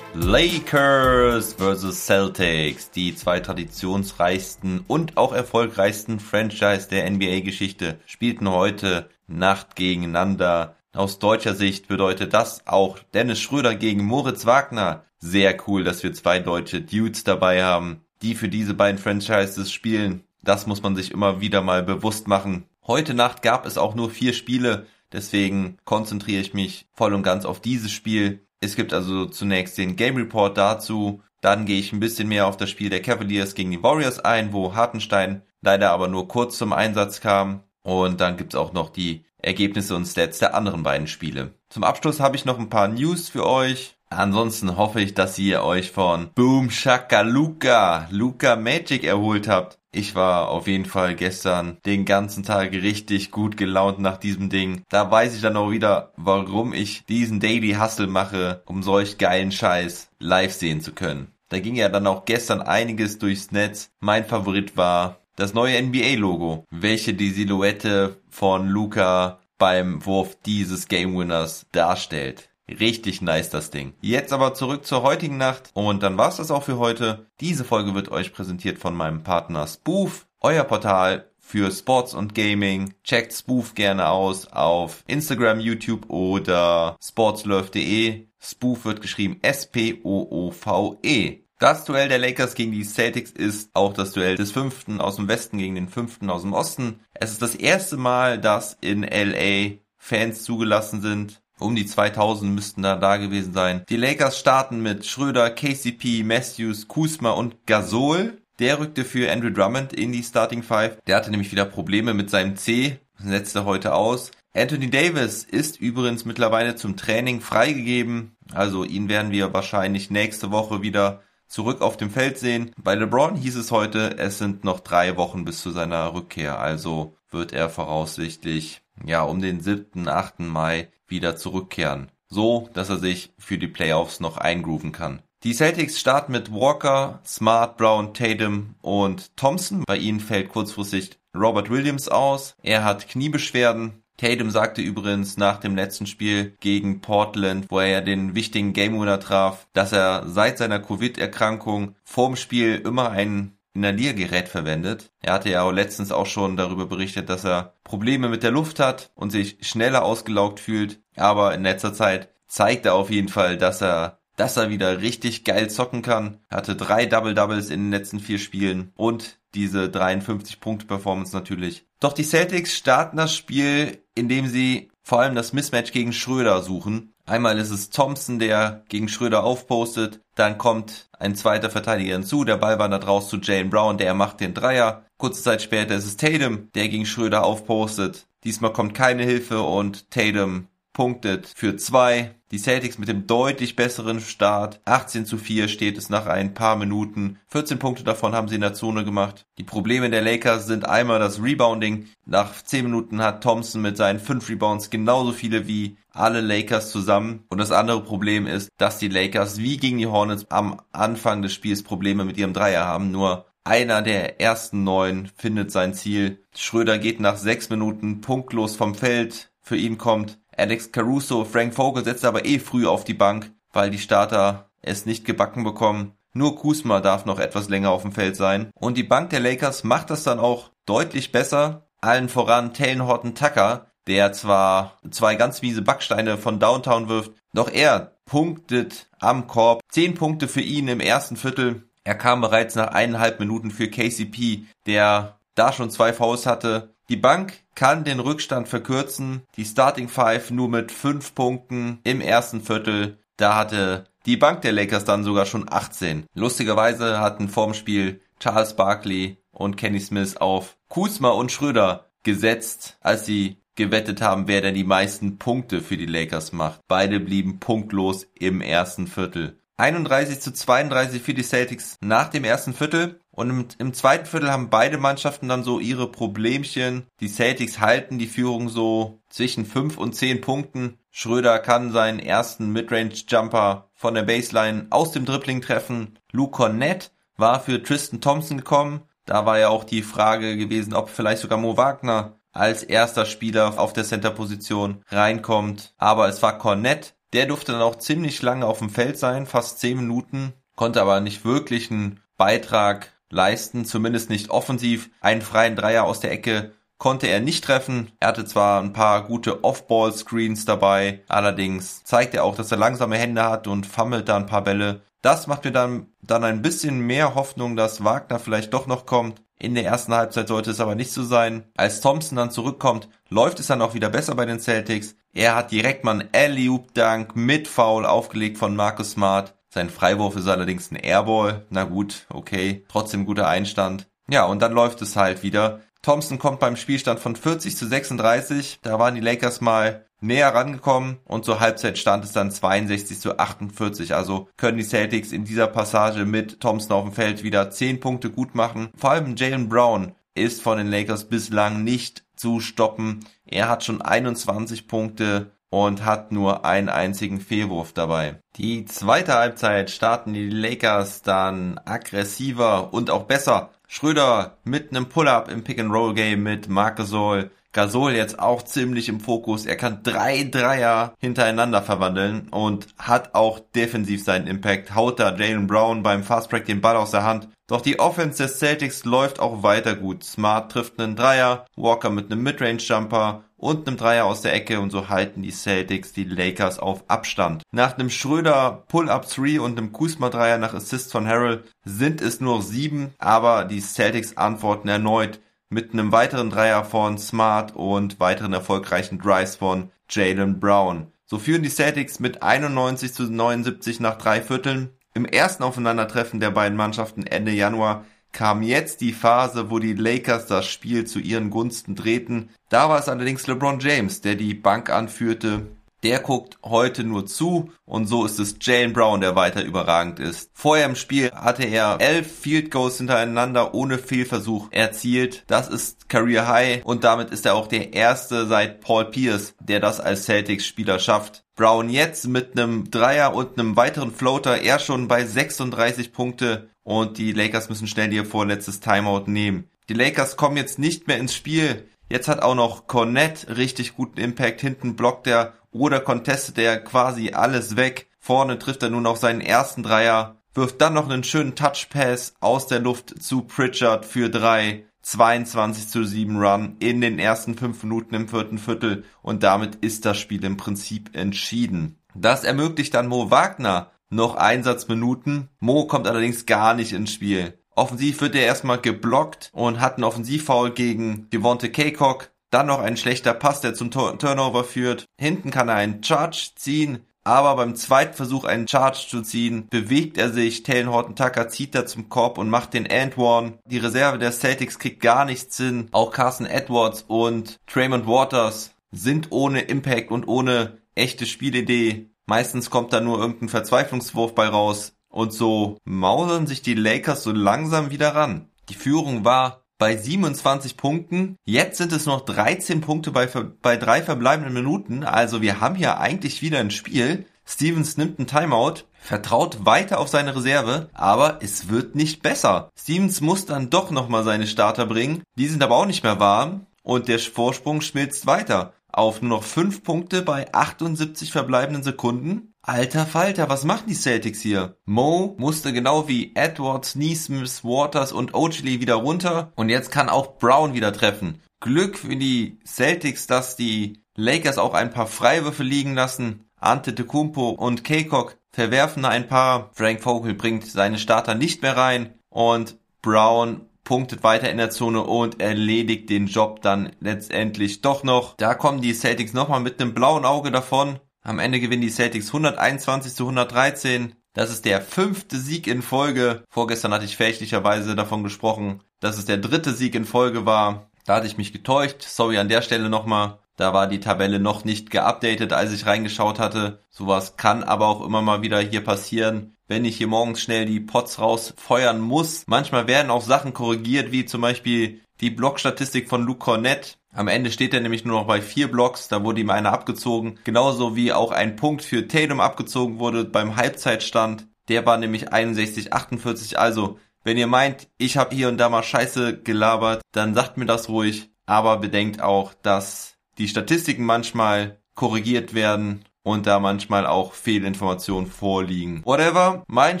Lakers 0.14 1.54
vs. 1.54 2.06
Celtics, 2.06 2.90
die 2.90 3.14
zwei 3.14 3.40
traditionsreichsten 3.40 4.84
und 4.86 5.16
auch 5.16 5.32
erfolgreichsten 5.32 6.20
Franchise 6.20 6.88
der 6.88 7.10
NBA-Geschichte, 7.10 7.98
spielten 8.06 8.50
heute 8.50 9.08
Nacht 9.28 9.76
gegeneinander. 9.76 10.75
Aus 10.96 11.18
deutscher 11.18 11.54
Sicht 11.54 11.88
bedeutet 11.88 12.32
das 12.32 12.66
auch 12.66 12.98
Dennis 13.12 13.38
Schröder 13.38 13.74
gegen 13.74 14.02
Moritz 14.02 14.46
Wagner. 14.46 15.04
Sehr 15.18 15.54
cool, 15.68 15.84
dass 15.84 16.02
wir 16.02 16.14
zwei 16.14 16.38
deutsche 16.38 16.80
Dudes 16.80 17.22
dabei 17.22 17.62
haben, 17.62 18.00
die 18.22 18.34
für 18.34 18.48
diese 18.48 18.72
beiden 18.72 18.98
Franchises 18.98 19.70
spielen. 19.70 20.24
Das 20.42 20.66
muss 20.66 20.82
man 20.82 20.96
sich 20.96 21.10
immer 21.10 21.42
wieder 21.42 21.60
mal 21.60 21.82
bewusst 21.82 22.28
machen. 22.28 22.64
Heute 22.86 23.12
Nacht 23.12 23.42
gab 23.42 23.66
es 23.66 23.76
auch 23.76 23.94
nur 23.94 24.08
vier 24.08 24.32
Spiele, 24.32 24.86
deswegen 25.12 25.76
konzentriere 25.84 26.40
ich 26.40 26.54
mich 26.54 26.86
voll 26.94 27.12
und 27.12 27.22
ganz 27.22 27.44
auf 27.44 27.60
dieses 27.60 27.92
Spiel. 27.92 28.46
Es 28.60 28.74
gibt 28.74 28.94
also 28.94 29.26
zunächst 29.26 29.76
den 29.76 29.96
Game 29.96 30.16
Report 30.16 30.56
dazu, 30.56 31.22
dann 31.42 31.66
gehe 31.66 31.78
ich 31.78 31.92
ein 31.92 32.00
bisschen 32.00 32.28
mehr 32.28 32.46
auf 32.46 32.56
das 32.56 32.70
Spiel 32.70 32.88
der 32.88 33.02
Cavaliers 33.02 33.54
gegen 33.54 33.70
die 33.70 33.82
Warriors 33.82 34.18
ein, 34.20 34.54
wo 34.54 34.74
Hartenstein 34.74 35.42
leider 35.60 35.90
aber 35.90 36.08
nur 36.08 36.26
kurz 36.26 36.56
zum 36.56 36.72
Einsatz 36.72 37.20
kam. 37.20 37.64
Und 37.82 38.22
dann 38.22 38.38
gibt's 38.38 38.54
auch 38.54 38.72
noch 38.72 38.88
die 38.88 39.26
Ergebnisse 39.38 39.94
und 39.94 40.06
Stats 40.06 40.38
der 40.38 40.54
anderen 40.54 40.82
beiden 40.82 41.06
Spiele. 41.06 41.54
Zum 41.68 41.84
Abschluss 41.84 42.20
habe 42.20 42.36
ich 42.36 42.44
noch 42.44 42.58
ein 42.58 42.70
paar 42.70 42.88
News 42.88 43.28
für 43.28 43.46
euch. 43.46 43.96
Ansonsten 44.08 44.76
hoffe 44.76 45.00
ich, 45.00 45.14
dass 45.14 45.38
ihr 45.38 45.62
euch 45.62 45.90
von 45.90 46.30
Boom 46.34 46.70
Shaka 46.70 47.22
Luka, 47.22 48.06
Luka 48.10 48.54
Magic 48.54 49.02
erholt 49.04 49.48
habt. 49.48 49.78
Ich 49.90 50.14
war 50.14 50.50
auf 50.50 50.68
jeden 50.68 50.84
Fall 50.84 51.16
gestern 51.16 51.78
den 51.86 52.04
ganzen 52.04 52.42
Tag 52.42 52.72
richtig 52.72 53.30
gut 53.30 53.56
gelaunt 53.56 53.98
nach 53.98 54.18
diesem 54.18 54.48
Ding. 54.48 54.82
Da 54.90 55.10
weiß 55.10 55.34
ich 55.34 55.40
dann 55.40 55.56
auch 55.56 55.70
wieder, 55.70 56.12
warum 56.16 56.72
ich 56.72 57.04
diesen 57.06 57.40
Daily 57.40 57.72
Hustle 57.80 58.06
mache, 58.06 58.62
um 58.66 58.82
solch 58.82 59.18
geilen 59.18 59.52
Scheiß 59.52 60.10
live 60.18 60.52
sehen 60.52 60.82
zu 60.82 60.92
können. 60.92 61.32
Da 61.48 61.60
ging 61.60 61.76
ja 61.76 61.88
dann 61.88 62.06
auch 62.06 62.24
gestern 62.26 62.60
einiges 62.60 63.18
durchs 63.18 63.52
Netz. 63.52 63.90
Mein 64.00 64.24
Favorit 64.24 64.76
war 64.76 65.20
das 65.36 65.54
neue 65.54 65.80
NBA-Logo, 65.80 66.64
welche 66.70 67.14
die 67.14 67.30
Silhouette 67.30 68.20
von 68.28 68.68
Luca 68.68 69.40
beim 69.58 70.04
Wurf 70.04 70.36
dieses 70.44 70.88
Game 70.88 71.16
Winners 71.16 71.66
darstellt. 71.72 72.50
Richtig 72.68 73.22
nice 73.22 73.48
das 73.48 73.70
Ding. 73.70 73.94
Jetzt 74.00 74.32
aber 74.32 74.54
zurück 74.54 74.84
zur 74.84 75.02
heutigen 75.02 75.36
Nacht 75.36 75.70
und 75.74 76.02
dann 76.02 76.18
war's 76.18 76.38
das 76.38 76.50
auch 76.50 76.64
für 76.64 76.78
heute. 76.78 77.26
Diese 77.40 77.64
Folge 77.64 77.94
wird 77.94 78.10
euch 78.10 78.32
präsentiert 78.32 78.78
von 78.78 78.96
meinem 78.96 79.22
Partner 79.22 79.68
Spoof, 79.68 80.26
euer 80.40 80.64
Portal 80.64 81.30
für 81.38 81.70
Sports 81.70 82.12
und 82.12 82.34
Gaming. 82.34 82.94
Checkt 83.04 83.32
Spoof 83.32 83.74
gerne 83.74 84.08
aus 84.08 84.48
auf 84.48 85.04
Instagram, 85.06 85.60
YouTube 85.60 86.10
oder 86.10 86.96
sportslove.de. 87.00 88.26
Spoof 88.40 88.84
wird 88.84 89.00
geschrieben 89.00 89.38
S-P-O-O-V-E. 89.42 91.45
Das 91.58 91.86
Duell 91.86 92.10
der 92.10 92.18
Lakers 92.18 92.54
gegen 92.54 92.72
die 92.72 92.84
Celtics 92.84 93.30
ist 93.30 93.70
auch 93.72 93.94
das 93.94 94.12
Duell 94.12 94.36
des 94.36 94.52
Fünften 94.52 95.00
aus 95.00 95.16
dem 95.16 95.26
Westen 95.26 95.56
gegen 95.56 95.74
den 95.74 95.88
Fünften 95.88 96.28
aus 96.28 96.42
dem 96.42 96.52
Osten. 96.52 97.00
Es 97.14 97.32
ist 97.32 97.40
das 97.40 97.54
erste 97.54 97.96
Mal, 97.96 98.38
dass 98.38 98.76
in 98.82 99.02
LA 99.02 99.78
Fans 99.96 100.44
zugelassen 100.44 101.00
sind. 101.00 101.40
Um 101.58 101.74
die 101.74 101.86
2000 101.86 102.54
müssten 102.54 102.82
da 102.82 102.96
da 102.96 103.16
gewesen 103.16 103.54
sein. 103.54 103.84
Die 103.88 103.96
Lakers 103.96 104.38
starten 104.38 104.82
mit 104.82 105.06
Schröder, 105.06 105.48
KCP, 105.48 106.24
Matthews, 106.24 106.88
Kuzma 106.88 107.30
und 107.30 107.66
Gasol. 107.66 108.36
Der 108.58 108.78
rückte 108.78 109.06
für 109.06 109.32
Andrew 109.32 109.48
Drummond 109.48 109.94
in 109.94 110.12
die 110.12 110.22
Starting 110.22 110.62
Five. 110.62 110.98
Der 111.06 111.16
hatte 111.16 111.30
nämlich 111.30 111.52
wieder 111.52 111.64
Probleme 111.64 112.12
mit 112.12 112.28
seinem 112.28 112.56
C, 112.56 112.98
setzte 113.18 113.64
heute 113.64 113.94
aus. 113.94 114.30
Anthony 114.54 114.90
Davis 114.90 115.44
ist 115.44 115.80
übrigens 115.80 116.26
mittlerweile 116.26 116.76
zum 116.76 116.96
Training 116.96 117.40
freigegeben. 117.40 118.36
Also 118.52 118.84
ihn 118.84 119.08
werden 119.08 119.32
wir 119.32 119.54
wahrscheinlich 119.54 120.10
nächste 120.10 120.50
Woche 120.50 120.82
wieder 120.82 121.22
zurück 121.48 121.80
auf 121.80 121.96
dem 121.96 122.10
Feld 122.10 122.38
sehen. 122.38 122.72
Bei 122.76 122.94
LeBron 122.94 123.36
hieß 123.36 123.56
es 123.56 123.70
heute, 123.70 124.18
es 124.18 124.38
sind 124.38 124.64
noch 124.64 124.80
drei 124.80 125.16
Wochen 125.16 125.44
bis 125.44 125.60
zu 125.60 125.70
seiner 125.70 126.14
Rückkehr, 126.14 126.58
also 126.58 127.16
wird 127.30 127.52
er 127.52 127.68
voraussichtlich 127.68 128.82
ja 129.04 129.22
um 129.22 129.40
den 129.40 129.60
7., 129.60 130.08
8. 130.08 130.40
Mai 130.40 130.88
wieder 131.06 131.36
zurückkehren. 131.36 132.10
So, 132.28 132.68
dass 132.72 132.88
er 132.88 132.98
sich 132.98 133.32
für 133.38 133.58
die 133.58 133.68
Playoffs 133.68 134.20
noch 134.20 134.36
eingrooven 134.36 134.92
kann. 134.92 135.22
Die 135.44 135.54
Celtics 135.54 136.00
starten 136.00 136.32
mit 136.32 136.52
Walker, 136.52 137.20
Smart, 137.24 137.76
Brown, 137.76 138.14
Tatum 138.14 138.74
und 138.80 139.36
Thompson. 139.36 139.84
Bei 139.86 139.96
ihnen 139.96 140.18
fällt 140.18 140.48
kurzfristig 140.48 141.18
Robert 141.36 141.70
Williams 141.70 142.08
aus. 142.08 142.56
Er 142.62 142.82
hat 142.82 143.06
Kniebeschwerden. 143.06 144.02
Tatum 144.16 144.50
sagte 144.50 144.82
übrigens 144.82 145.36
nach 145.36 145.58
dem 145.58 145.76
letzten 145.76 146.06
Spiel 146.06 146.56
gegen 146.60 147.00
Portland, 147.00 147.66
wo 147.68 147.78
er 147.78 147.88
ja 147.88 148.00
den 148.00 148.34
wichtigen 148.34 148.72
Game 148.72 148.98
Winner 148.98 149.20
traf, 149.20 149.66
dass 149.72 149.92
er 149.92 150.24
seit 150.26 150.58
seiner 150.58 150.80
Covid-Erkrankung 150.80 151.94
vorm 152.04 152.36
Spiel 152.36 152.76
immer 152.76 153.10
ein 153.10 153.56
Inhaliergerät 153.74 154.48
verwendet. 154.48 155.10
Er 155.20 155.34
hatte 155.34 155.50
ja 155.50 155.62
auch 155.62 155.72
letztens 155.72 156.10
auch 156.10 156.26
schon 156.26 156.56
darüber 156.56 156.86
berichtet, 156.86 157.28
dass 157.28 157.44
er 157.44 157.74
Probleme 157.84 158.28
mit 158.28 158.42
der 158.42 158.50
Luft 158.50 158.80
hat 158.80 159.10
und 159.14 159.30
sich 159.30 159.58
schneller 159.60 160.02
ausgelaugt 160.02 160.60
fühlt. 160.60 161.00
Aber 161.14 161.54
in 161.54 161.62
letzter 161.62 161.92
Zeit 161.92 162.30
zeigt 162.48 162.86
er 162.86 162.94
auf 162.94 163.10
jeden 163.10 163.28
Fall, 163.28 163.58
dass 163.58 163.82
er 163.82 164.18
dass 164.36 164.58
er 164.58 164.68
wieder 164.68 165.00
richtig 165.00 165.44
geil 165.44 165.70
zocken 165.70 166.02
kann. 166.02 166.40
Er 166.50 166.58
hatte 166.58 166.76
drei 166.76 167.06
Double 167.06 167.34
Doubles 167.34 167.70
in 167.70 167.84
den 167.84 167.90
letzten 167.90 168.20
vier 168.20 168.38
Spielen 168.38 168.92
und 168.94 169.38
diese 169.54 169.88
53 169.88 170.60
Punkte 170.60 170.86
Performance 170.86 171.34
natürlich. 171.34 171.86
Doch 172.00 172.12
die 172.12 172.22
Celtics 172.22 172.76
starten 172.76 173.16
das 173.16 173.34
Spiel, 173.34 174.02
indem 174.16 174.48
sie 174.48 174.90
vor 175.02 175.20
allem 175.20 175.36
das 175.36 175.52
Mismatch 175.52 175.92
gegen 175.92 176.12
Schröder 176.12 176.62
suchen. 176.62 177.14
Einmal 177.26 177.58
ist 177.58 177.70
es 177.70 177.90
Thompson, 177.90 178.40
der 178.40 178.82
gegen 178.88 179.08
Schröder 179.08 179.44
aufpostet. 179.44 180.20
Dann 180.34 180.58
kommt 180.58 181.08
ein 181.18 181.36
zweiter 181.36 181.70
Verteidiger 181.70 182.14
hinzu. 182.14 182.44
Der 182.44 182.56
Ball 182.56 182.80
wandert 182.80 183.06
raus 183.06 183.28
zu 183.28 183.36
Jane 183.36 183.68
Brown, 183.68 183.98
der 183.98 184.14
macht 184.14 184.40
den 184.40 184.54
Dreier. 184.54 185.04
Kurze 185.18 185.42
Zeit 185.42 185.62
später 185.62 185.94
ist 185.94 186.06
es 186.06 186.16
Tatum, 186.16 186.68
der 186.74 186.88
gegen 186.88 187.06
Schröder 187.06 187.44
aufpostet. 187.44 188.26
Diesmal 188.42 188.72
kommt 188.72 188.94
keine 188.94 189.22
Hilfe 189.22 189.62
und 189.62 190.10
Tatum 190.10 190.66
punktet 190.96 191.52
für 191.54 191.76
zwei. 191.76 192.34
Die 192.50 192.58
Celtics 192.58 192.96
mit 192.96 193.08
dem 193.08 193.26
deutlich 193.26 193.76
besseren 193.76 194.18
Start. 194.20 194.80
18 194.86 195.26
zu 195.26 195.36
4 195.36 195.68
steht 195.68 195.98
es 195.98 196.08
nach 196.08 196.26
ein 196.26 196.54
paar 196.54 196.76
Minuten. 196.76 197.38
14 197.48 197.78
Punkte 197.78 198.02
davon 198.02 198.34
haben 198.34 198.48
sie 198.48 198.54
in 198.54 198.62
der 198.62 198.72
Zone 198.72 199.04
gemacht. 199.04 199.44
Die 199.58 199.62
Probleme 199.62 200.08
der 200.08 200.22
Lakers 200.22 200.66
sind 200.66 200.88
einmal 200.88 201.18
das 201.18 201.42
Rebounding. 201.42 202.06
Nach 202.24 202.62
10 202.62 202.86
Minuten 202.86 203.22
hat 203.22 203.42
Thompson 203.42 203.82
mit 203.82 203.98
seinen 203.98 204.20
5 204.20 204.48
Rebounds 204.48 204.88
genauso 204.88 205.32
viele 205.32 205.68
wie 205.68 205.98
alle 206.12 206.40
Lakers 206.40 206.90
zusammen. 206.90 207.44
Und 207.50 207.58
das 207.58 207.72
andere 207.72 208.02
Problem 208.02 208.46
ist, 208.46 208.70
dass 208.78 208.96
die 208.96 209.08
Lakers 209.08 209.58
wie 209.58 209.76
gegen 209.76 209.98
die 209.98 210.06
Hornets 210.06 210.46
am 210.48 210.80
Anfang 210.92 211.42
des 211.42 211.52
Spiels 211.52 211.82
Probleme 211.82 212.24
mit 212.24 212.38
ihrem 212.38 212.54
Dreier 212.54 212.86
haben. 212.86 213.10
Nur 213.10 213.44
einer 213.64 214.00
der 214.00 214.40
ersten 214.40 214.82
neun 214.82 215.28
findet 215.36 215.72
sein 215.72 215.92
Ziel. 215.92 216.42
Schröder 216.54 216.98
geht 216.98 217.20
nach 217.20 217.36
sechs 217.36 217.68
Minuten 217.68 218.22
punktlos 218.22 218.76
vom 218.76 218.94
Feld. 218.94 219.50
Für 219.60 219.76
ihn 219.76 219.98
kommt 219.98 220.38
Alex 220.56 220.90
Caruso, 220.90 221.44
Frank 221.44 221.74
Vogel 221.74 222.04
setzt 222.04 222.24
aber 222.24 222.46
eh 222.46 222.58
früh 222.58 222.86
auf 222.86 223.04
die 223.04 223.14
Bank, 223.14 223.52
weil 223.72 223.90
die 223.90 223.98
Starter 223.98 224.70
es 224.82 225.06
nicht 225.06 225.24
gebacken 225.24 225.64
bekommen. 225.64 226.12
Nur 226.32 226.56
Kuzma 226.56 227.00
darf 227.00 227.24
noch 227.24 227.38
etwas 227.38 227.68
länger 227.68 227.90
auf 227.90 228.02
dem 228.02 228.12
Feld 228.12 228.36
sein. 228.36 228.70
Und 228.74 228.96
die 228.96 229.02
Bank 229.02 229.30
der 229.30 229.40
Lakers 229.40 229.84
macht 229.84 230.10
das 230.10 230.22
dann 230.22 230.38
auch 230.38 230.70
deutlich 230.84 231.32
besser. 231.32 231.88
Allen 232.00 232.28
voran 232.28 232.74
Taylor 232.74 233.06
Horton 233.06 233.34
Tucker, 233.34 233.86
der 234.06 234.32
zwar 234.32 234.98
zwei 235.10 235.34
ganz 235.34 235.62
miese 235.62 235.82
Backsteine 235.82 236.36
von 236.38 236.60
Downtown 236.60 237.08
wirft, 237.08 237.32
doch 237.52 237.70
er 237.70 238.18
punktet 238.26 239.08
am 239.18 239.46
Korb. 239.46 239.80
Zehn 239.90 240.14
Punkte 240.14 240.46
für 240.46 240.60
ihn 240.60 240.88
im 240.88 241.00
ersten 241.00 241.36
Viertel. 241.36 241.88
Er 242.04 242.14
kam 242.14 242.40
bereits 242.40 242.74
nach 242.74 242.88
eineinhalb 242.88 243.40
Minuten 243.40 243.70
für 243.70 243.88
KCP, 243.88 244.66
der 244.86 245.40
da 245.54 245.72
schon 245.72 245.90
zwei 245.90 246.12
Fouls 246.12 246.46
hatte. 246.46 246.94
Die 247.08 247.16
Bank 247.16 247.54
kann 247.76 248.02
den 248.02 248.18
Rückstand 248.18 248.66
verkürzen. 248.66 249.42
Die 249.56 249.64
Starting 249.64 250.08
Five 250.08 250.50
nur 250.50 250.68
mit 250.68 250.90
fünf 250.90 251.36
Punkten 251.36 252.00
im 252.02 252.20
ersten 252.20 252.60
Viertel. 252.60 253.20
Da 253.36 253.54
hatte 253.54 254.06
die 254.24 254.36
Bank 254.36 254.62
der 254.62 254.72
Lakers 254.72 255.04
dann 255.04 255.22
sogar 255.22 255.46
schon 255.46 255.70
18. 255.70 256.26
Lustigerweise 256.34 257.20
hatten 257.20 257.48
vorm 257.48 257.74
Spiel 257.74 258.20
Charles 258.40 258.74
Barkley 258.74 259.38
und 259.52 259.76
Kenny 259.76 260.00
Smith 260.00 260.36
auf 260.38 260.76
Kuzma 260.88 261.28
und 261.28 261.52
Schröder 261.52 262.06
gesetzt, 262.24 262.98
als 263.00 263.24
sie 263.24 263.58
gewettet 263.76 264.20
haben, 264.20 264.48
wer 264.48 264.62
denn 264.62 264.74
die 264.74 264.84
meisten 264.84 265.38
Punkte 265.38 265.80
für 265.80 265.96
die 265.96 266.06
Lakers 266.06 266.52
macht. 266.52 266.80
Beide 266.88 267.20
blieben 267.20 267.60
punktlos 267.60 268.26
im 268.34 268.60
ersten 268.60 269.06
Viertel. 269.06 269.60
31 269.78 270.40
zu 270.40 270.52
32 270.52 271.20
für 271.20 271.34
die 271.34 271.42
Celtics 271.42 271.98
nach 272.00 272.30
dem 272.30 272.44
ersten 272.44 272.72
Viertel. 272.72 273.20
Und 273.36 273.50
im, 273.50 273.68
im, 273.78 273.92
zweiten 273.92 274.24
Viertel 274.24 274.50
haben 274.50 274.70
beide 274.70 274.96
Mannschaften 274.96 275.46
dann 275.48 275.62
so 275.62 275.78
ihre 275.78 276.10
Problemchen. 276.10 277.06
Die 277.20 277.28
Celtics 277.28 277.80
halten 277.80 278.18
die 278.18 278.26
Führung 278.26 278.70
so 278.70 279.20
zwischen 279.28 279.66
5 279.66 279.98
und 279.98 280.14
10 280.14 280.40
Punkten. 280.40 280.98
Schröder 281.10 281.58
kann 281.58 281.92
seinen 281.92 282.18
ersten 282.18 282.72
Midrange-Jumper 282.72 283.90
von 283.94 284.14
der 284.14 284.22
Baseline 284.22 284.86
aus 284.88 285.12
dem 285.12 285.26
Dribbling 285.26 285.60
treffen. 285.60 286.18
Luke 286.32 286.52
Cornett 286.52 287.12
war 287.36 287.60
für 287.60 287.82
Tristan 287.82 288.22
Thompson 288.22 288.56
gekommen. 288.56 289.02
Da 289.26 289.44
war 289.44 289.58
ja 289.58 289.68
auch 289.68 289.84
die 289.84 290.02
Frage 290.02 290.56
gewesen, 290.56 290.94
ob 290.94 291.10
vielleicht 291.10 291.42
sogar 291.42 291.58
Mo 291.58 291.76
Wagner 291.76 292.38
als 292.52 292.84
erster 292.84 293.26
Spieler 293.26 293.78
auf 293.78 293.92
der 293.92 294.04
Center-Position 294.04 295.04
reinkommt. 295.08 295.92
Aber 295.98 296.26
es 296.28 296.42
war 296.42 296.56
Cornett. 296.56 297.14
Der 297.34 297.44
durfte 297.44 297.72
dann 297.72 297.82
auch 297.82 297.96
ziemlich 297.96 298.40
lange 298.40 298.64
auf 298.64 298.78
dem 298.78 298.88
Feld 298.88 299.18
sein, 299.18 299.44
fast 299.44 299.78
zehn 299.80 299.98
Minuten, 299.98 300.54
konnte 300.74 301.02
aber 301.02 301.20
nicht 301.20 301.44
wirklich 301.44 301.90
einen 301.90 302.20
Beitrag 302.38 303.12
leisten, 303.36 303.84
zumindest 303.84 304.30
nicht 304.30 304.50
offensiv. 304.50 305.10
Einen 305.20 305.42
freien 305.42 305.76
Dreier 305.76 306.04
aus 306.04 306.18
der 306.18 306.32
Ecke 306.32 306.72
konnte 306.98 307.28
er 307.28 307.40
nicht 307.40 307.62
treffen. 307.62 308.10
Er 308.18 308.28
hatte 308.28 308.44
zwar 308.44 308.82
ein 308.82 308.92
paar 308.92 309.24
gute 309.24 309.62
Off-Ball-Screens 309.62 310.64
dabei, 310.64 311.22
allerdings 311.28 312.02
zeigt 312.04 312.34
er 312.34 312.42
auch, 312.44 312.56
dass 312.56 312.72
er 312.72 312.78
langsame 312.78 313.18
Hände 313.18 313.44
hat 313.44 313.68
und 313.68 313.86
fummelt 313.86 314.28
da 314.28 314.36
ein 314.36 314.46
paar 314.46 314.64
Bälle. 314.64 315.02
Das 315.22 315.46
macht 315.46 315.64
mir 315.64 315.72
dann, 315.72 316.06
dann 316.22 316.44
ein 316.44 316.62
bisschen 316.62 317.00
mehr 317.00 317.34
Hoffnung, 317.34 317.76
dass 317.76 318.04
Wagner 318.04 318.38
vielleicht 318.38 318.72
doch 318.72 318.86
noch 318.86 319.06
kommt. 319.06 319.42
In 319.58 319.74
der 319.74 319.84
ersten 319.86 320.14
Halbzeit 320.14 320.48
sollte 320.48 320.70
es 320.70 320.80
aber 320.80 320.94
nicht 320.94 321.12
so 321.12 321.22
sein. 321.22 321.64
Als 321.76 322.00
Thompson 322.00 322.36
dann 322.36 322.50
zurückkommt, 322.50 323.08
läuft 323.30 323.58
es 323.58 323.66
dann 323.66 323.80
auch 323.80 323.94
wieder 323.94 324.10
besser 324.10 324.34
bei 324.34 324.44
den 324.44 324.60
Celtics. 324.60 325.16
Er 325.32 325.54
hat 325.54 325.72
direkt 325.72 326.04
mal 326.04 326.20
einen 326.20 326.28
Alley-Oop-Dunk 326.32 327.34
mit 327.36 327.66
Foul 327.66 328.04
aufgelegt 328.04 328.58
von 328.58 328.76
Marcus 328.76 329.12
Smart. 329.12 329.54
Sein 329.76 329.90
Freiwurf 329.90 330.36
ist 330.36 330.48
allerdings 330.48 330.90
ein 330.90 330.96
Airball. 330.96 331.66
Na 331.68 331.84
gut, 331.84 332.24
okay. 332.30 332.86
Trotzdem 332.88 333.26
guter 333.26 333.46
Einstand. 333.46 334.08
Ja, 334.26 334.46
und 334.46 334.62
dann 334.62 334.72
läuft 334.72 335.02
es 335.02 335.16
halt 335.16 335.42
wieder. 335.42 335.80
Thompson 336.00 336.38
kommt 336.38 336.60
beim 336.60 336.76
Spielstand 336.76 337.20
von 337.20 337.36
40 337.36 337.76
zu 337.76 337.86
36. 337.86 338.78
Da 338.80 338.98
waren 338.98 339.14
die 339.14 339.20
Lakers 339.20 339.60
mal 339.60 340.06
näher 340.22 340.54
rangekommen 340.54 341.18
und 341.26 341.44
zur 341.44 341.60
Halbzeit 341.60 341.98
stand 341.98 342.24
es 342.24 342.32
dann 342.32 342.50
62 342.50 343.20
zu 343.20 343.38
48. 343.38 344.14
Also 344.14 344.48
können 344.56 344.78
die 344.78 344.82
Celtics 344.82 345.30
in 345.30 345.44
dieser 345.44 345.66
Passage 345.66 346.24
mit 346.24 346.58
Thompson 346.60 346.92
auf 346.92 347.04
dem 347.04 347.12
Feld 347.12 347.42
wieder 347.42 347.70
10 347.70 348.00
Punkte 348.00 348.30
gut 348.30 348.54
machen. 348.54 348.88
Vor 348.96 349.10
allem 349.10 349.36
Jalen 349.36 349.68
Brown 349.68 350.14
ist 350.34 350.62
von 350.62 350.78
den 350.78 350.90
Lakers 350.90 351.28
bislang 351.28 351.84
nicht 351.84 352.24
zu 352.34 352.60
stoppen. 352.60 353.26
Er 353.44 353.68
hat 353.68 353.84
schon 353.84 354.00
21 354.00 354.88
Punkte 354.88 355.50
und 355.70 356.04
hat 356.04 356.32
nur 356.32 356.64
einen 356.64 356.88
einzigen 356.88 357.40
Fehlwurf 357.40 357.92
dabei. 357.92 358.40
Die 358.56 358.84
zweite 358.84 359.34
Halbzeit 359.34 359.90
starten 359.90 360.32
die 360.32 360.48
Lakers 360.48 361.22
dann 361.22 361.80
aggressiver 361.84 362.92
und 362.92 363.10
auch 363.10 363.24
besser. 363.24 363.70
Schröder 363.88 364.58
mit 364.64 364.90
einem 364.90 365.08
Pull-up 365.08 365.50
im 365.50 365.62
Pick-and-Roll-Game 365.62 366.42
mit 366.42 366.68
Marc 366.68 366.96
Gasol. 366.96 367.50
Gasol 367.72 368.14
jetzt 368.14 368.38
auch 368.38 368.62
ziemlich 368.62 369.08
im 369.10 369.20
Fokus. 369.20 369.66
Er 369.66 369.76
kann 369.76 370.02
drei 370.02 370.44
Dreier 370.44 371.14
hintereinander 371.18 371.82
verwandeln 371.82 372.48
und 372.48 372.86
hat 372.98 373.34
auch 373.34 373.60
defensiv 373.60 374.24
seinen 374.24 374.46
Impact. 374.46 374.94
Haut 374.94 375.20
da 375.20 375.36
Jalen 375.36 375.66
Brown 375.66 376.02
beim 376.02 376.24
Fastbreak 376.24 376.64
den 376.64 376.80
Ball 376.80 376.96
aus 376.96 377.10
der 377.10 377.24
Hand. 377.24 377.48
Doch 377.66 377.82
die 377.82 377.98
Offense 377.98 378.42
des 378.42 378.58
Celtics 378.58 379.04
läuft 379.04 379.40
auch 379.40 379.62
weiter 379.62 379.94
gut. 379.94 380.24
Smart 380.24 380.72
trifft 380.72 380.98
einen 380.98 381.16
Dreier, 381.16 381.66
Walker 381.76 382.08
mit 382.08 382.32
einem 382.32 382.42
Midrange-Jumper 382.44 383.44
und 383.56 383.86
einem 383.86 383.96
Dreier 383.96 384.26
aus 384.26 384.42
der 384.42 384.54
Ecke 384.54 384.80
und 384.80 384.90
so 384.90 385.08
halten 385.08 385.42
die 385.42 385.50
Celtics 385.50 386.12
die 386.12 386.24
Lakers 386.24 386.78
auf 386.78 387.04
Abstand. 387.08 387.62
Nach 387.72 387.94
einem 387.94 388.10
Schröder 388.10 388.84
Pull-Up 388.88 389.28
3 389.28 389.60
und 389.60 389.78
einem 389.78 389.92
Kuzma 389.92 390.28
Dreier 390.28 390.58
nach 390.58 390.74
Assist 390.74 391.12
von 391.12 391.26
Harrell 391.26 391.64
sind 391.84 392.20
es 392.20 392.40
nur 392.40 392.62
sieben, 392.62 393.14
aber 393.18 393.64
die 393.64 393.80
Celtics 393.80 394.36
antworten 394.36 394.88
erneut 394.88 395.40
mit 395.68 395.92
einem 395.92 396.12
weiteren 396.12 396.50
Dreier 396.50 396.84
von 396.84 397.18
Smart 397.18 397.74
und 397.74 398.20
weiteren 398.20 398.52
erfolgreichen 398.52 399.18
Drives 399.18 399.56
von 399.56 399.90
Jalen 400.08 400.60
Brown. 400.60 401.12
So 401.24 401.38
führen 401.38 401.64
die 401.64 401.70
Celtics 401.70 402.20
mit 402.20 402.42
91 402.42 403.12
zu 403.12 403.24
79 403.24 403.98
nach 403.98 404.16
drei 404.16 404.40
Vierteln. 404.40 404.90
Im 405.12 405.24
ersten 405.24 405.64
Aufeinandertreffen 405.64 406.38
der 406.38 406.50
beiden 406.50 406.76
Mannschaften 406.76 407.26
Ende 407.26 407.50
Januar 407.50 408.04
kam 408.36 408.60
jetzt 408.62 409.00
die 409.00 409.14
Phase, 409.14 409.70
wo 409.70 409.78
die 409.78 409.94
Lakers 409.94 410.44
das 410.44 410.66
Spiel 410.66 411.06
zu 411.06 411.20
ihren 411.20 411.48
Gunsten 411.48 411.94
drehten. 411.94 412.50
Da 412.68 412.90
war 412.90 412.98
es 412.98 413.08
allerdings 413.08 413.46
LeBron 413.46 413.80
James, 413.80 414.20
der 414.20 414.34
die 414.34 414.52
Bank 414.52 414.90
anführte. 414.90 415.68
Der 416.02 416.20
guckt 416.20 416.58
heute 416.62 417.02
nur 417.02 417.24
zu 417.24 417.72
und 417.86 418.06
so 418.06 418.26
ist 418.26 418.38
es 418.38 418.56
Jalen 418.60 418.92
Brown, 418.92 419.22
der 419.22 419.36
weiter 419.36 419.64
überragend 419.64 420.20
ist. 420.20 420.50
Vorher 420.52 420.84
im 420.84 420.96
Spiel 420.96 421.30
hatte 421.32 421.64
er 421.64 421.96
elf 421.98 422.30
Field 422.30 422.70
Goals 422.70 422.98
hintereinander 422.98 423.72
ohne 423.72 423.96
Fehlversuch 423.96 424.68
erzielt. 424.70 425.44
Das 425.46 425.68
ist 425.68 426.10
Career 426.10 426.46
High 426.46 426.84
und 426.84 427.04
damit 427.04 427.30
ist 427.30 427.46
er 427.46 427.54
auch 427.54 427.68
der 427.68 427.94
erste 427.94 428.46
seit 428.46 428.82
Paul 428.82 429.06
Pierce, 429.06 429.54
der 429.60 429.80
das 429.80 429.98
als 429.98 430.26
Celtics 430.26 430.66
Spieler 430.66 430.98
schafft. 430.98 431.42
Brown 431.56 431.88
jetzt 431.88 432.28
mit 432.28 432.52
einem 432.52 432.90
Dreier 432.90 433.34
und 433.34 433.58
einem 433.58 433.76
weiteren 433.76 434.12
Floater, 434.12 434.60
er 434.60 434.78
schon 434.78 435.08
bei 435.08 435.24
36 435.24 436.12
Punkte 436.12 436.68
und 436.86 437.18
die 437.18 437.32
Lakers 437.32 437.68
müssen 437.68 437.88
schnell 437.88 438.12
ihr 438.12 438.24
vorletztes 438.24 438.78
Timeout 438.78 439.24
nehmen. 439.26 439.68
Die 439.88 439.94
Lakers 439.94 440.36
kommen 440.36 440.56
jetzt 440.56 440.78
nicht 440.78 441.08
mehr 441.08 441.18
ins 441.18 441.34
Spiel. 441.34 441.88
Jetzt 442.08 442.28
hat 442.28 442.40
auch 442.40 442.54
noch 442.54 442.86
Cornett 442.86 443.48
richtig 443.56 443.96
guten 443.96 444.20
Impact. 444.20 444.60
Hinten 444.60 444.94
blockt 444.94 445.26
er 445.26 445.54
oder 445.72 445.98
contestet 445.98 446.58
er 446.58 446.78
quasi 446.78 447.32
alles 447.32 447.74
weg. 447.74 448.06
Vorne 448.20 448.60
trifft 448.60 448.84
er 448.84 448.90
nun 448.90 449.02
noch 449.02 449.16
seinen 449.16 449.40
ersten 449.40 449.82
Dreier. 449.82 450.36
Wirft 450.54 450.80
dann 450.80 450.94
noch 450.94 451.10
einen 451.10 451.24
schönen 451.24 451.56
Touchpass 451.56 452.34
aus 452.38 452.68
der 452.68 452.78
Luft 452.78 453.20
zu 453.20 453.42
Pritchard 453.42 454.04
für 454.04 454.30
drei. 454.30 454.84
22 455.02 455.88
zu 455.88 456.04
7 456.04 456.36
Run 456.36 456.76
in 456.78 457.00
den 457.00 457.18
ersten 457.18 457.56
fünf 457.56 457.82
Minuten 457.82 458.14
im 458.14 458.28
vierten 458.28 458.58
Viertel 458.58 459.04
und 459.22 459.42
damit 459.42 459.76
ist 459.76 460.04
das 460.04 460.18
Spiel 460.18 460.44
im 460.44 460.56
Prinzip 460.56 461.16
entschieden. 461.16 461.98
Das 462.14 462.42
ermöglicht 462.42 462.94
dann 462.94 463.06
Mo 463.06 463.30
Wagner 463.30 463.92
noch 464.10 464.36
Einsatzminuten. 464.36 465.48
Mo 465.60 465.86
kommt 465.86 466.06
allerdings 466.06 466.46
gar 466.46 466.74
nicht 466.74 466.92
ins 466.92 467.12
Spiel. 467.12 467.58
Offensiv 467.74 468.20
wird 468.20 468.34
er 468.34 468.46
erstmal 468.46 468.80
geblockt 468.80 469.50
und 469.52 469.80
hat 469.80 469.96
einen 469.96 470.04
Offensivfoul 470.04 470.70
gegen 470.70 471.28
Devonte 471.30 471.70
Kaycock. 471.70 472.30
Dann 472.50 472.68
noch 472.68 472.80
ein 472.80 472.96
schlechter 472.96 473.34
Pass, 473.34 473.60
der 473.60 473.74
zum 473.74 473.90
Turnover 473.90 474.64
führt. 474.64 475.04
Hinten 475.18 475.50
kann 475.50 475.68
er 475.68 475.74
einen 475.74 476.02
Charge 476.02 476.52
ziehen, 476.54 477.00
aber 477.26 477.56
beim 477.56 477.74
zweiten 477.74 478.14
Versuch 478.14 478.44
einen 478.44 478.68
Charge 478.68 479.04
zu 479.08 479.20
ziehen, 479.20 479.66
bewegt 479.68 480.16
er 480.16 480.32
sich. 480.32 480.62
Taylor 480.62 480.92
Horton 480.92 481.16
Tucker 481.16 481.48
zieht 481.48 481.74
da 481.74 481.84
zum 481.84 482.08
Korb 482.08 482.38
und 482.38 482.48
macht 482.48 482.72
den 482.72 482.88
And 482.90 483.18
One. 483.18 483.58
Die 483.66 483.78
Reserve 483.78 484.18
der 484.18 484.30
Celtics 484.30 484.78
kriegt 484.78 485.02
gar 485.02 485.24
nichts 485.24 485.56
hin. 485.56 485.88
Auch 485.90 486.12
Carson 486.12 486.46
Edwards 486.46 487.04
und 487.08 487.58
Draymond 487.66 488.06
Waters 488.06 488.76
sind 488.92 489.32
ohne 489.32 489.62
Impact 489.62 490.12
und 490.12 490.28
ohne 490.28 490.78
echte 490.94 491.26
Spielidee. 491.26 492.10
Meistens 492.26 492.70
kommt 492.70 492.92
da 492.92 493.00
nur 493.00 493.18
irgendein 493.18 493.48
Verzweiflungswurf 493.48 494.34
bei 494.34 494.48
raus. 494.48 494.94
Und 495.08 495.32
so 495.32 495.78
mausern 495.84 496.46
sich 496.46 496.60
die 496.60 496.74
Lakers 496.74 497.22
so 497.22 497.32
langsam 497.32 497.90
wieder 497.90 498.14
ran. 498.14 498.50
Die 498.68 498.74
Führung 498.74 499.24
war 499.24 499.62
bei 499.78 499.96
27 499.96 500.76
Punkten. 500.76 501.36
Jetzt 501.44 501.78
sind 501.78 501.92
es 501.92 502.06
noch 502.06 502.24
13 502.24 502.80
Punkte 502.80 503.12
bei, 503.12 503.26
bei 503.26 503.76
drei 503.76 504.02
verbleibenden 504.02 504.52
Minuten. 504.52 505.04
Also 505.04 505.40
wir 505.40 505.60
haben 505.60 505.76
hier 505.76 505.98
eigentlich 505.98 506.42
wieder 506.42 506.58
ein 506.58 506.70
Spiel. 506.70 507.26
Stevens 507.48 507.96
nimmt 507.96 508.18
ein 508.18 508.26
Timeout, 508.26 508.82
vertraut 509.00 509.64
weiter 509.64 510.00
auf 510.00 510.08
seine 510.08 510.34
Reserve, 510.34 510.88
aber 510.92 511.38
es 511.42 511.68
wird 511.68 511.94
nicht 511.94 512.20
besser. 512.20 512.70
Stevens 512.76 513.20
muss 513.20 513.46
dann 513.46 513.70
doch 513.70 513.92
nochmal 513.92 514.24
seine 514.24 514.48
Starter 514.48 514.84
bringen. 514.84 515.22
Die 515.36 515.46
sind 515.46 515.62
aber 515.62 515.76
auch 515.76 515.86
nicht 515.86 516.02
mehr 516.02 516.18
warm 516.18 516.66
und 516.82 517.06
der 517.06 517.20
Vorsprung 517.20 517.82
schmilzt 517.82 518.26
weiter 518.26 518.72
auf 518.96 519.22
nur 519.22 519.38
noch 519.38 519.42
5 519.44 519.82
Punkte 519.82 520.22
bei 520.22 520.52
78 520.52 521.30
verbleibenden 521.30 521.82
Sekunden. 521.82 522.54
Alter 522.62 523.06
Falter, 523.06 523.48
was 523.48 523.64
machen 523.64 523.86
die 523.88 523.94
Celtics 523.94 524.40
hier? 524.40 524.76
Mo 524.86 525.36
musste 525.38 525.72
genau 525.72 526.08
wie 526.08 526.34
Edwards, 526.34 526.94
Neesmith, 526.94 527.62
Waters 527.62 528.12
und 528.12 528.34
Oakley 528.34 528.80
wieder 528.80 528.94
runter 528.94 529.52
und 529.54 529.68
jetzt 529.68 529.90
kann 529.90 530.08
auch 530.08 530.38
Brown 530.38 530.74
wieder 530.74 530.92
treffen. 530.92 531.40
Glück 531.60 531.98
für 531.98 532.16
die 532.16 532.58
Celtics, 532.64 533.26
dass 533.26 533.56
die 533.56 534.02
Lakers 534.16 534.58
auch 534.58 534.74
ein 534.74 534.90
paar 534.90 535.06
Freiwürfe 535.06 535.62
liegen 535.62 535.94
lassen. 535.94 536.48
Ante 536.58 536.94
Tecumpo 536.94 537.50
und 537.50 537.84
Kaycock 537.84 538.38
verwerfen 538.52 539.04
ein 539.04 539.28
paar. 539.28 539.70
Frank 539.74 540.02
Vogel 540.02 540.34
bringt 540.34 540.66
seine 540.66 540.98
Starter 540.98 541.34
nicht 541.34 541.62
mehr 541.62 541.76
rein 541.76 542.14
und 542.30 542.78
Brown 543.02 543.66
punktet 543.86 544.22
weiter 544.22 544.50
in 544.50 544.58
der 544.58 544.68
Zone 544.68 545.02
und 545.02 545.40
erledigt 545.40 546.10
den 546.10 546.26
Job 546.26 546.60
dann 546.60 546.90
letztendlich 547.00 547.80
doch 547.80 548.02
noch. 548.02 548.36
Da 548.36 548.52
kommen 548.52 548.82
die 548.82 548.92
Celtics 548.92 549.32
nochmal 549.32 549.60
mit 549.60 549.80
einem 549.80 549.94
blauen 549.94 550.26
Auge 550.26 550.50
davon. 550.50 550.98
Am 551.22 551.38
Ende 551.38 551.60
gewinnen 551.60 551.80
die 551.80 551.90
Celtics 551.90 552.26
121 552.26 553.14
zu 553.14 553.24
113. 553.24 554.14
Das 554.34 554.50
ist 554.50 554.66
der 554.66 554.82
fünfte 554.82 555.38
Sieg 555.38 555.66
in 555.66 555.80
Folge. 555.80 556.42
Vorgestern 556.50 556.92
hatte 556.92 557.06
ich 557.06 557.16
fälschlicherweise 557.16 557.96
davon 557.96 558.22
gesprochen, 558.22 558.82
dass 559.00 559.16
es 559.16 559.24
der 559.24 559.38
dritte 559.38 559.72
Sieg 559.72 559.94
in 559.94 560.04
Folge 560.04 560.44
war. 560.44 560.90
Da 561.06 561.16
hatte 561.16 561.26
ich 561.26 561.38
mich 561.38 561.54
getäuscht. 561.54 562.02
Sorry 562.02 562.36
an 562.36 562.50
der 562.50 562.60
Stelle 562.60 562.90
nochmal. 562.90 563.38
Da 563.56 563.72
war 563.72 563.86
die 563.86 564.00
Tabelle 564.00 564.38
noch 564.38 564.64
nicht 564.64 564.90
geupdatet, 564.90 565.54
als 565.54 565.72
ich 565.72 565.86
reingeschaut 565.86 566.38
hatte. 566.38 566.80
Sowas 566.90 567.36
kann 567.38 567.62
aber 567.62 567.86
auch 567.86 568.04
immer 568.04 568.20
mal 568.20 568.42
wieder 568.42 568.60
hier 568.60 568.84
passieren 568.84 569.55
wenn 569.68 569.84
ich 569.84 569.96
hier 569.96 570.06
morgens 570.06 570.40
schnell 570.40 570.66
die 570.66 570.80
Pots 570.80 571.18
rausfeuern 571.18 572.00
muss. 572.00 572.44
Manchmal 572.46 572.86
werden 572.86 573.10
auch 573.10 573.22
Sachen 573.22 573.52
korrigiert, 573.52 574.12
wie 574.12 574.24
zum 574.24 574.40
Beispiel 574.40 575.00
die 575.20 575.30
Blockstatistik 575.30 576.08
von 576.08 576.24
Luke 576.24 576.38
Cornett. 576.38 576.98
Am 577.12 577.28
Ende 577.28 577.50
steht 577.50 577.72
er 577.72 577.80
nämlich 577.80 578.04
nur 578.04 578.20
noch 578.20 578.26
bei 578.26 578.42
vier 578.42 578.70
Blocks, 578.70 579.08
da 579.08 579.24
wurde 579.24 579.40
ihm 579.40 579.50
einer 579.50 579.72
abgezogen. 579.72 580.38
Genauso 580.44 580.96
wie 580.96 581.12
auch 581.12 581.32
ein 581.32 581.56
Punkt 581.56 581.82
für 581.82 582.06
Tatum 582.06 582.40
abgezogen 582.40 582.98
wurde 582.98 583.24
beim 583.24 583.56
Halbzeitstand. 583.56 584.46
Der 584.68 584.84
war 584.84 584.98
nämlich 584.98 585.32
61-48. 585.32 586.56
Also, 586.56 586.98
wenn 587.24 587.38
ihr 587.38 587.46
meint, 587.46 587.88
ich 587.98 588.16
habe 588.16 588.34
hier 588.34 588.48
und 588.48 588.58
da 588.58 588.68
mal 588.68 588.82
Scheiße 588.82 589.38
gelabert, 589.42 590.02
dann 590.12 590.34
sagt 590.34 590.58
mir 590.58 590.66
das 590.66 590.88
ruhig. 590.88 591.30
Aber 591.46 591.78
bedenkt 591.78 592.20
auch, 592.20 592.54
dass 592.54 593.16
die 593.38 593.48
Statistiken 593.48 594.04
manchmal 594.04 594.80
korrigiert 594.94 595.54
werden 595.54 596.04
und 596.26 596.48
da 596.48 596.58
manchmal 596.58 597.06
auch 597.06 597.34
Fehlinformationen 597.34 598.28
vorliegen. 598.28 599.00
Whatever. 599.04 599.62
Mein 599.68 600.00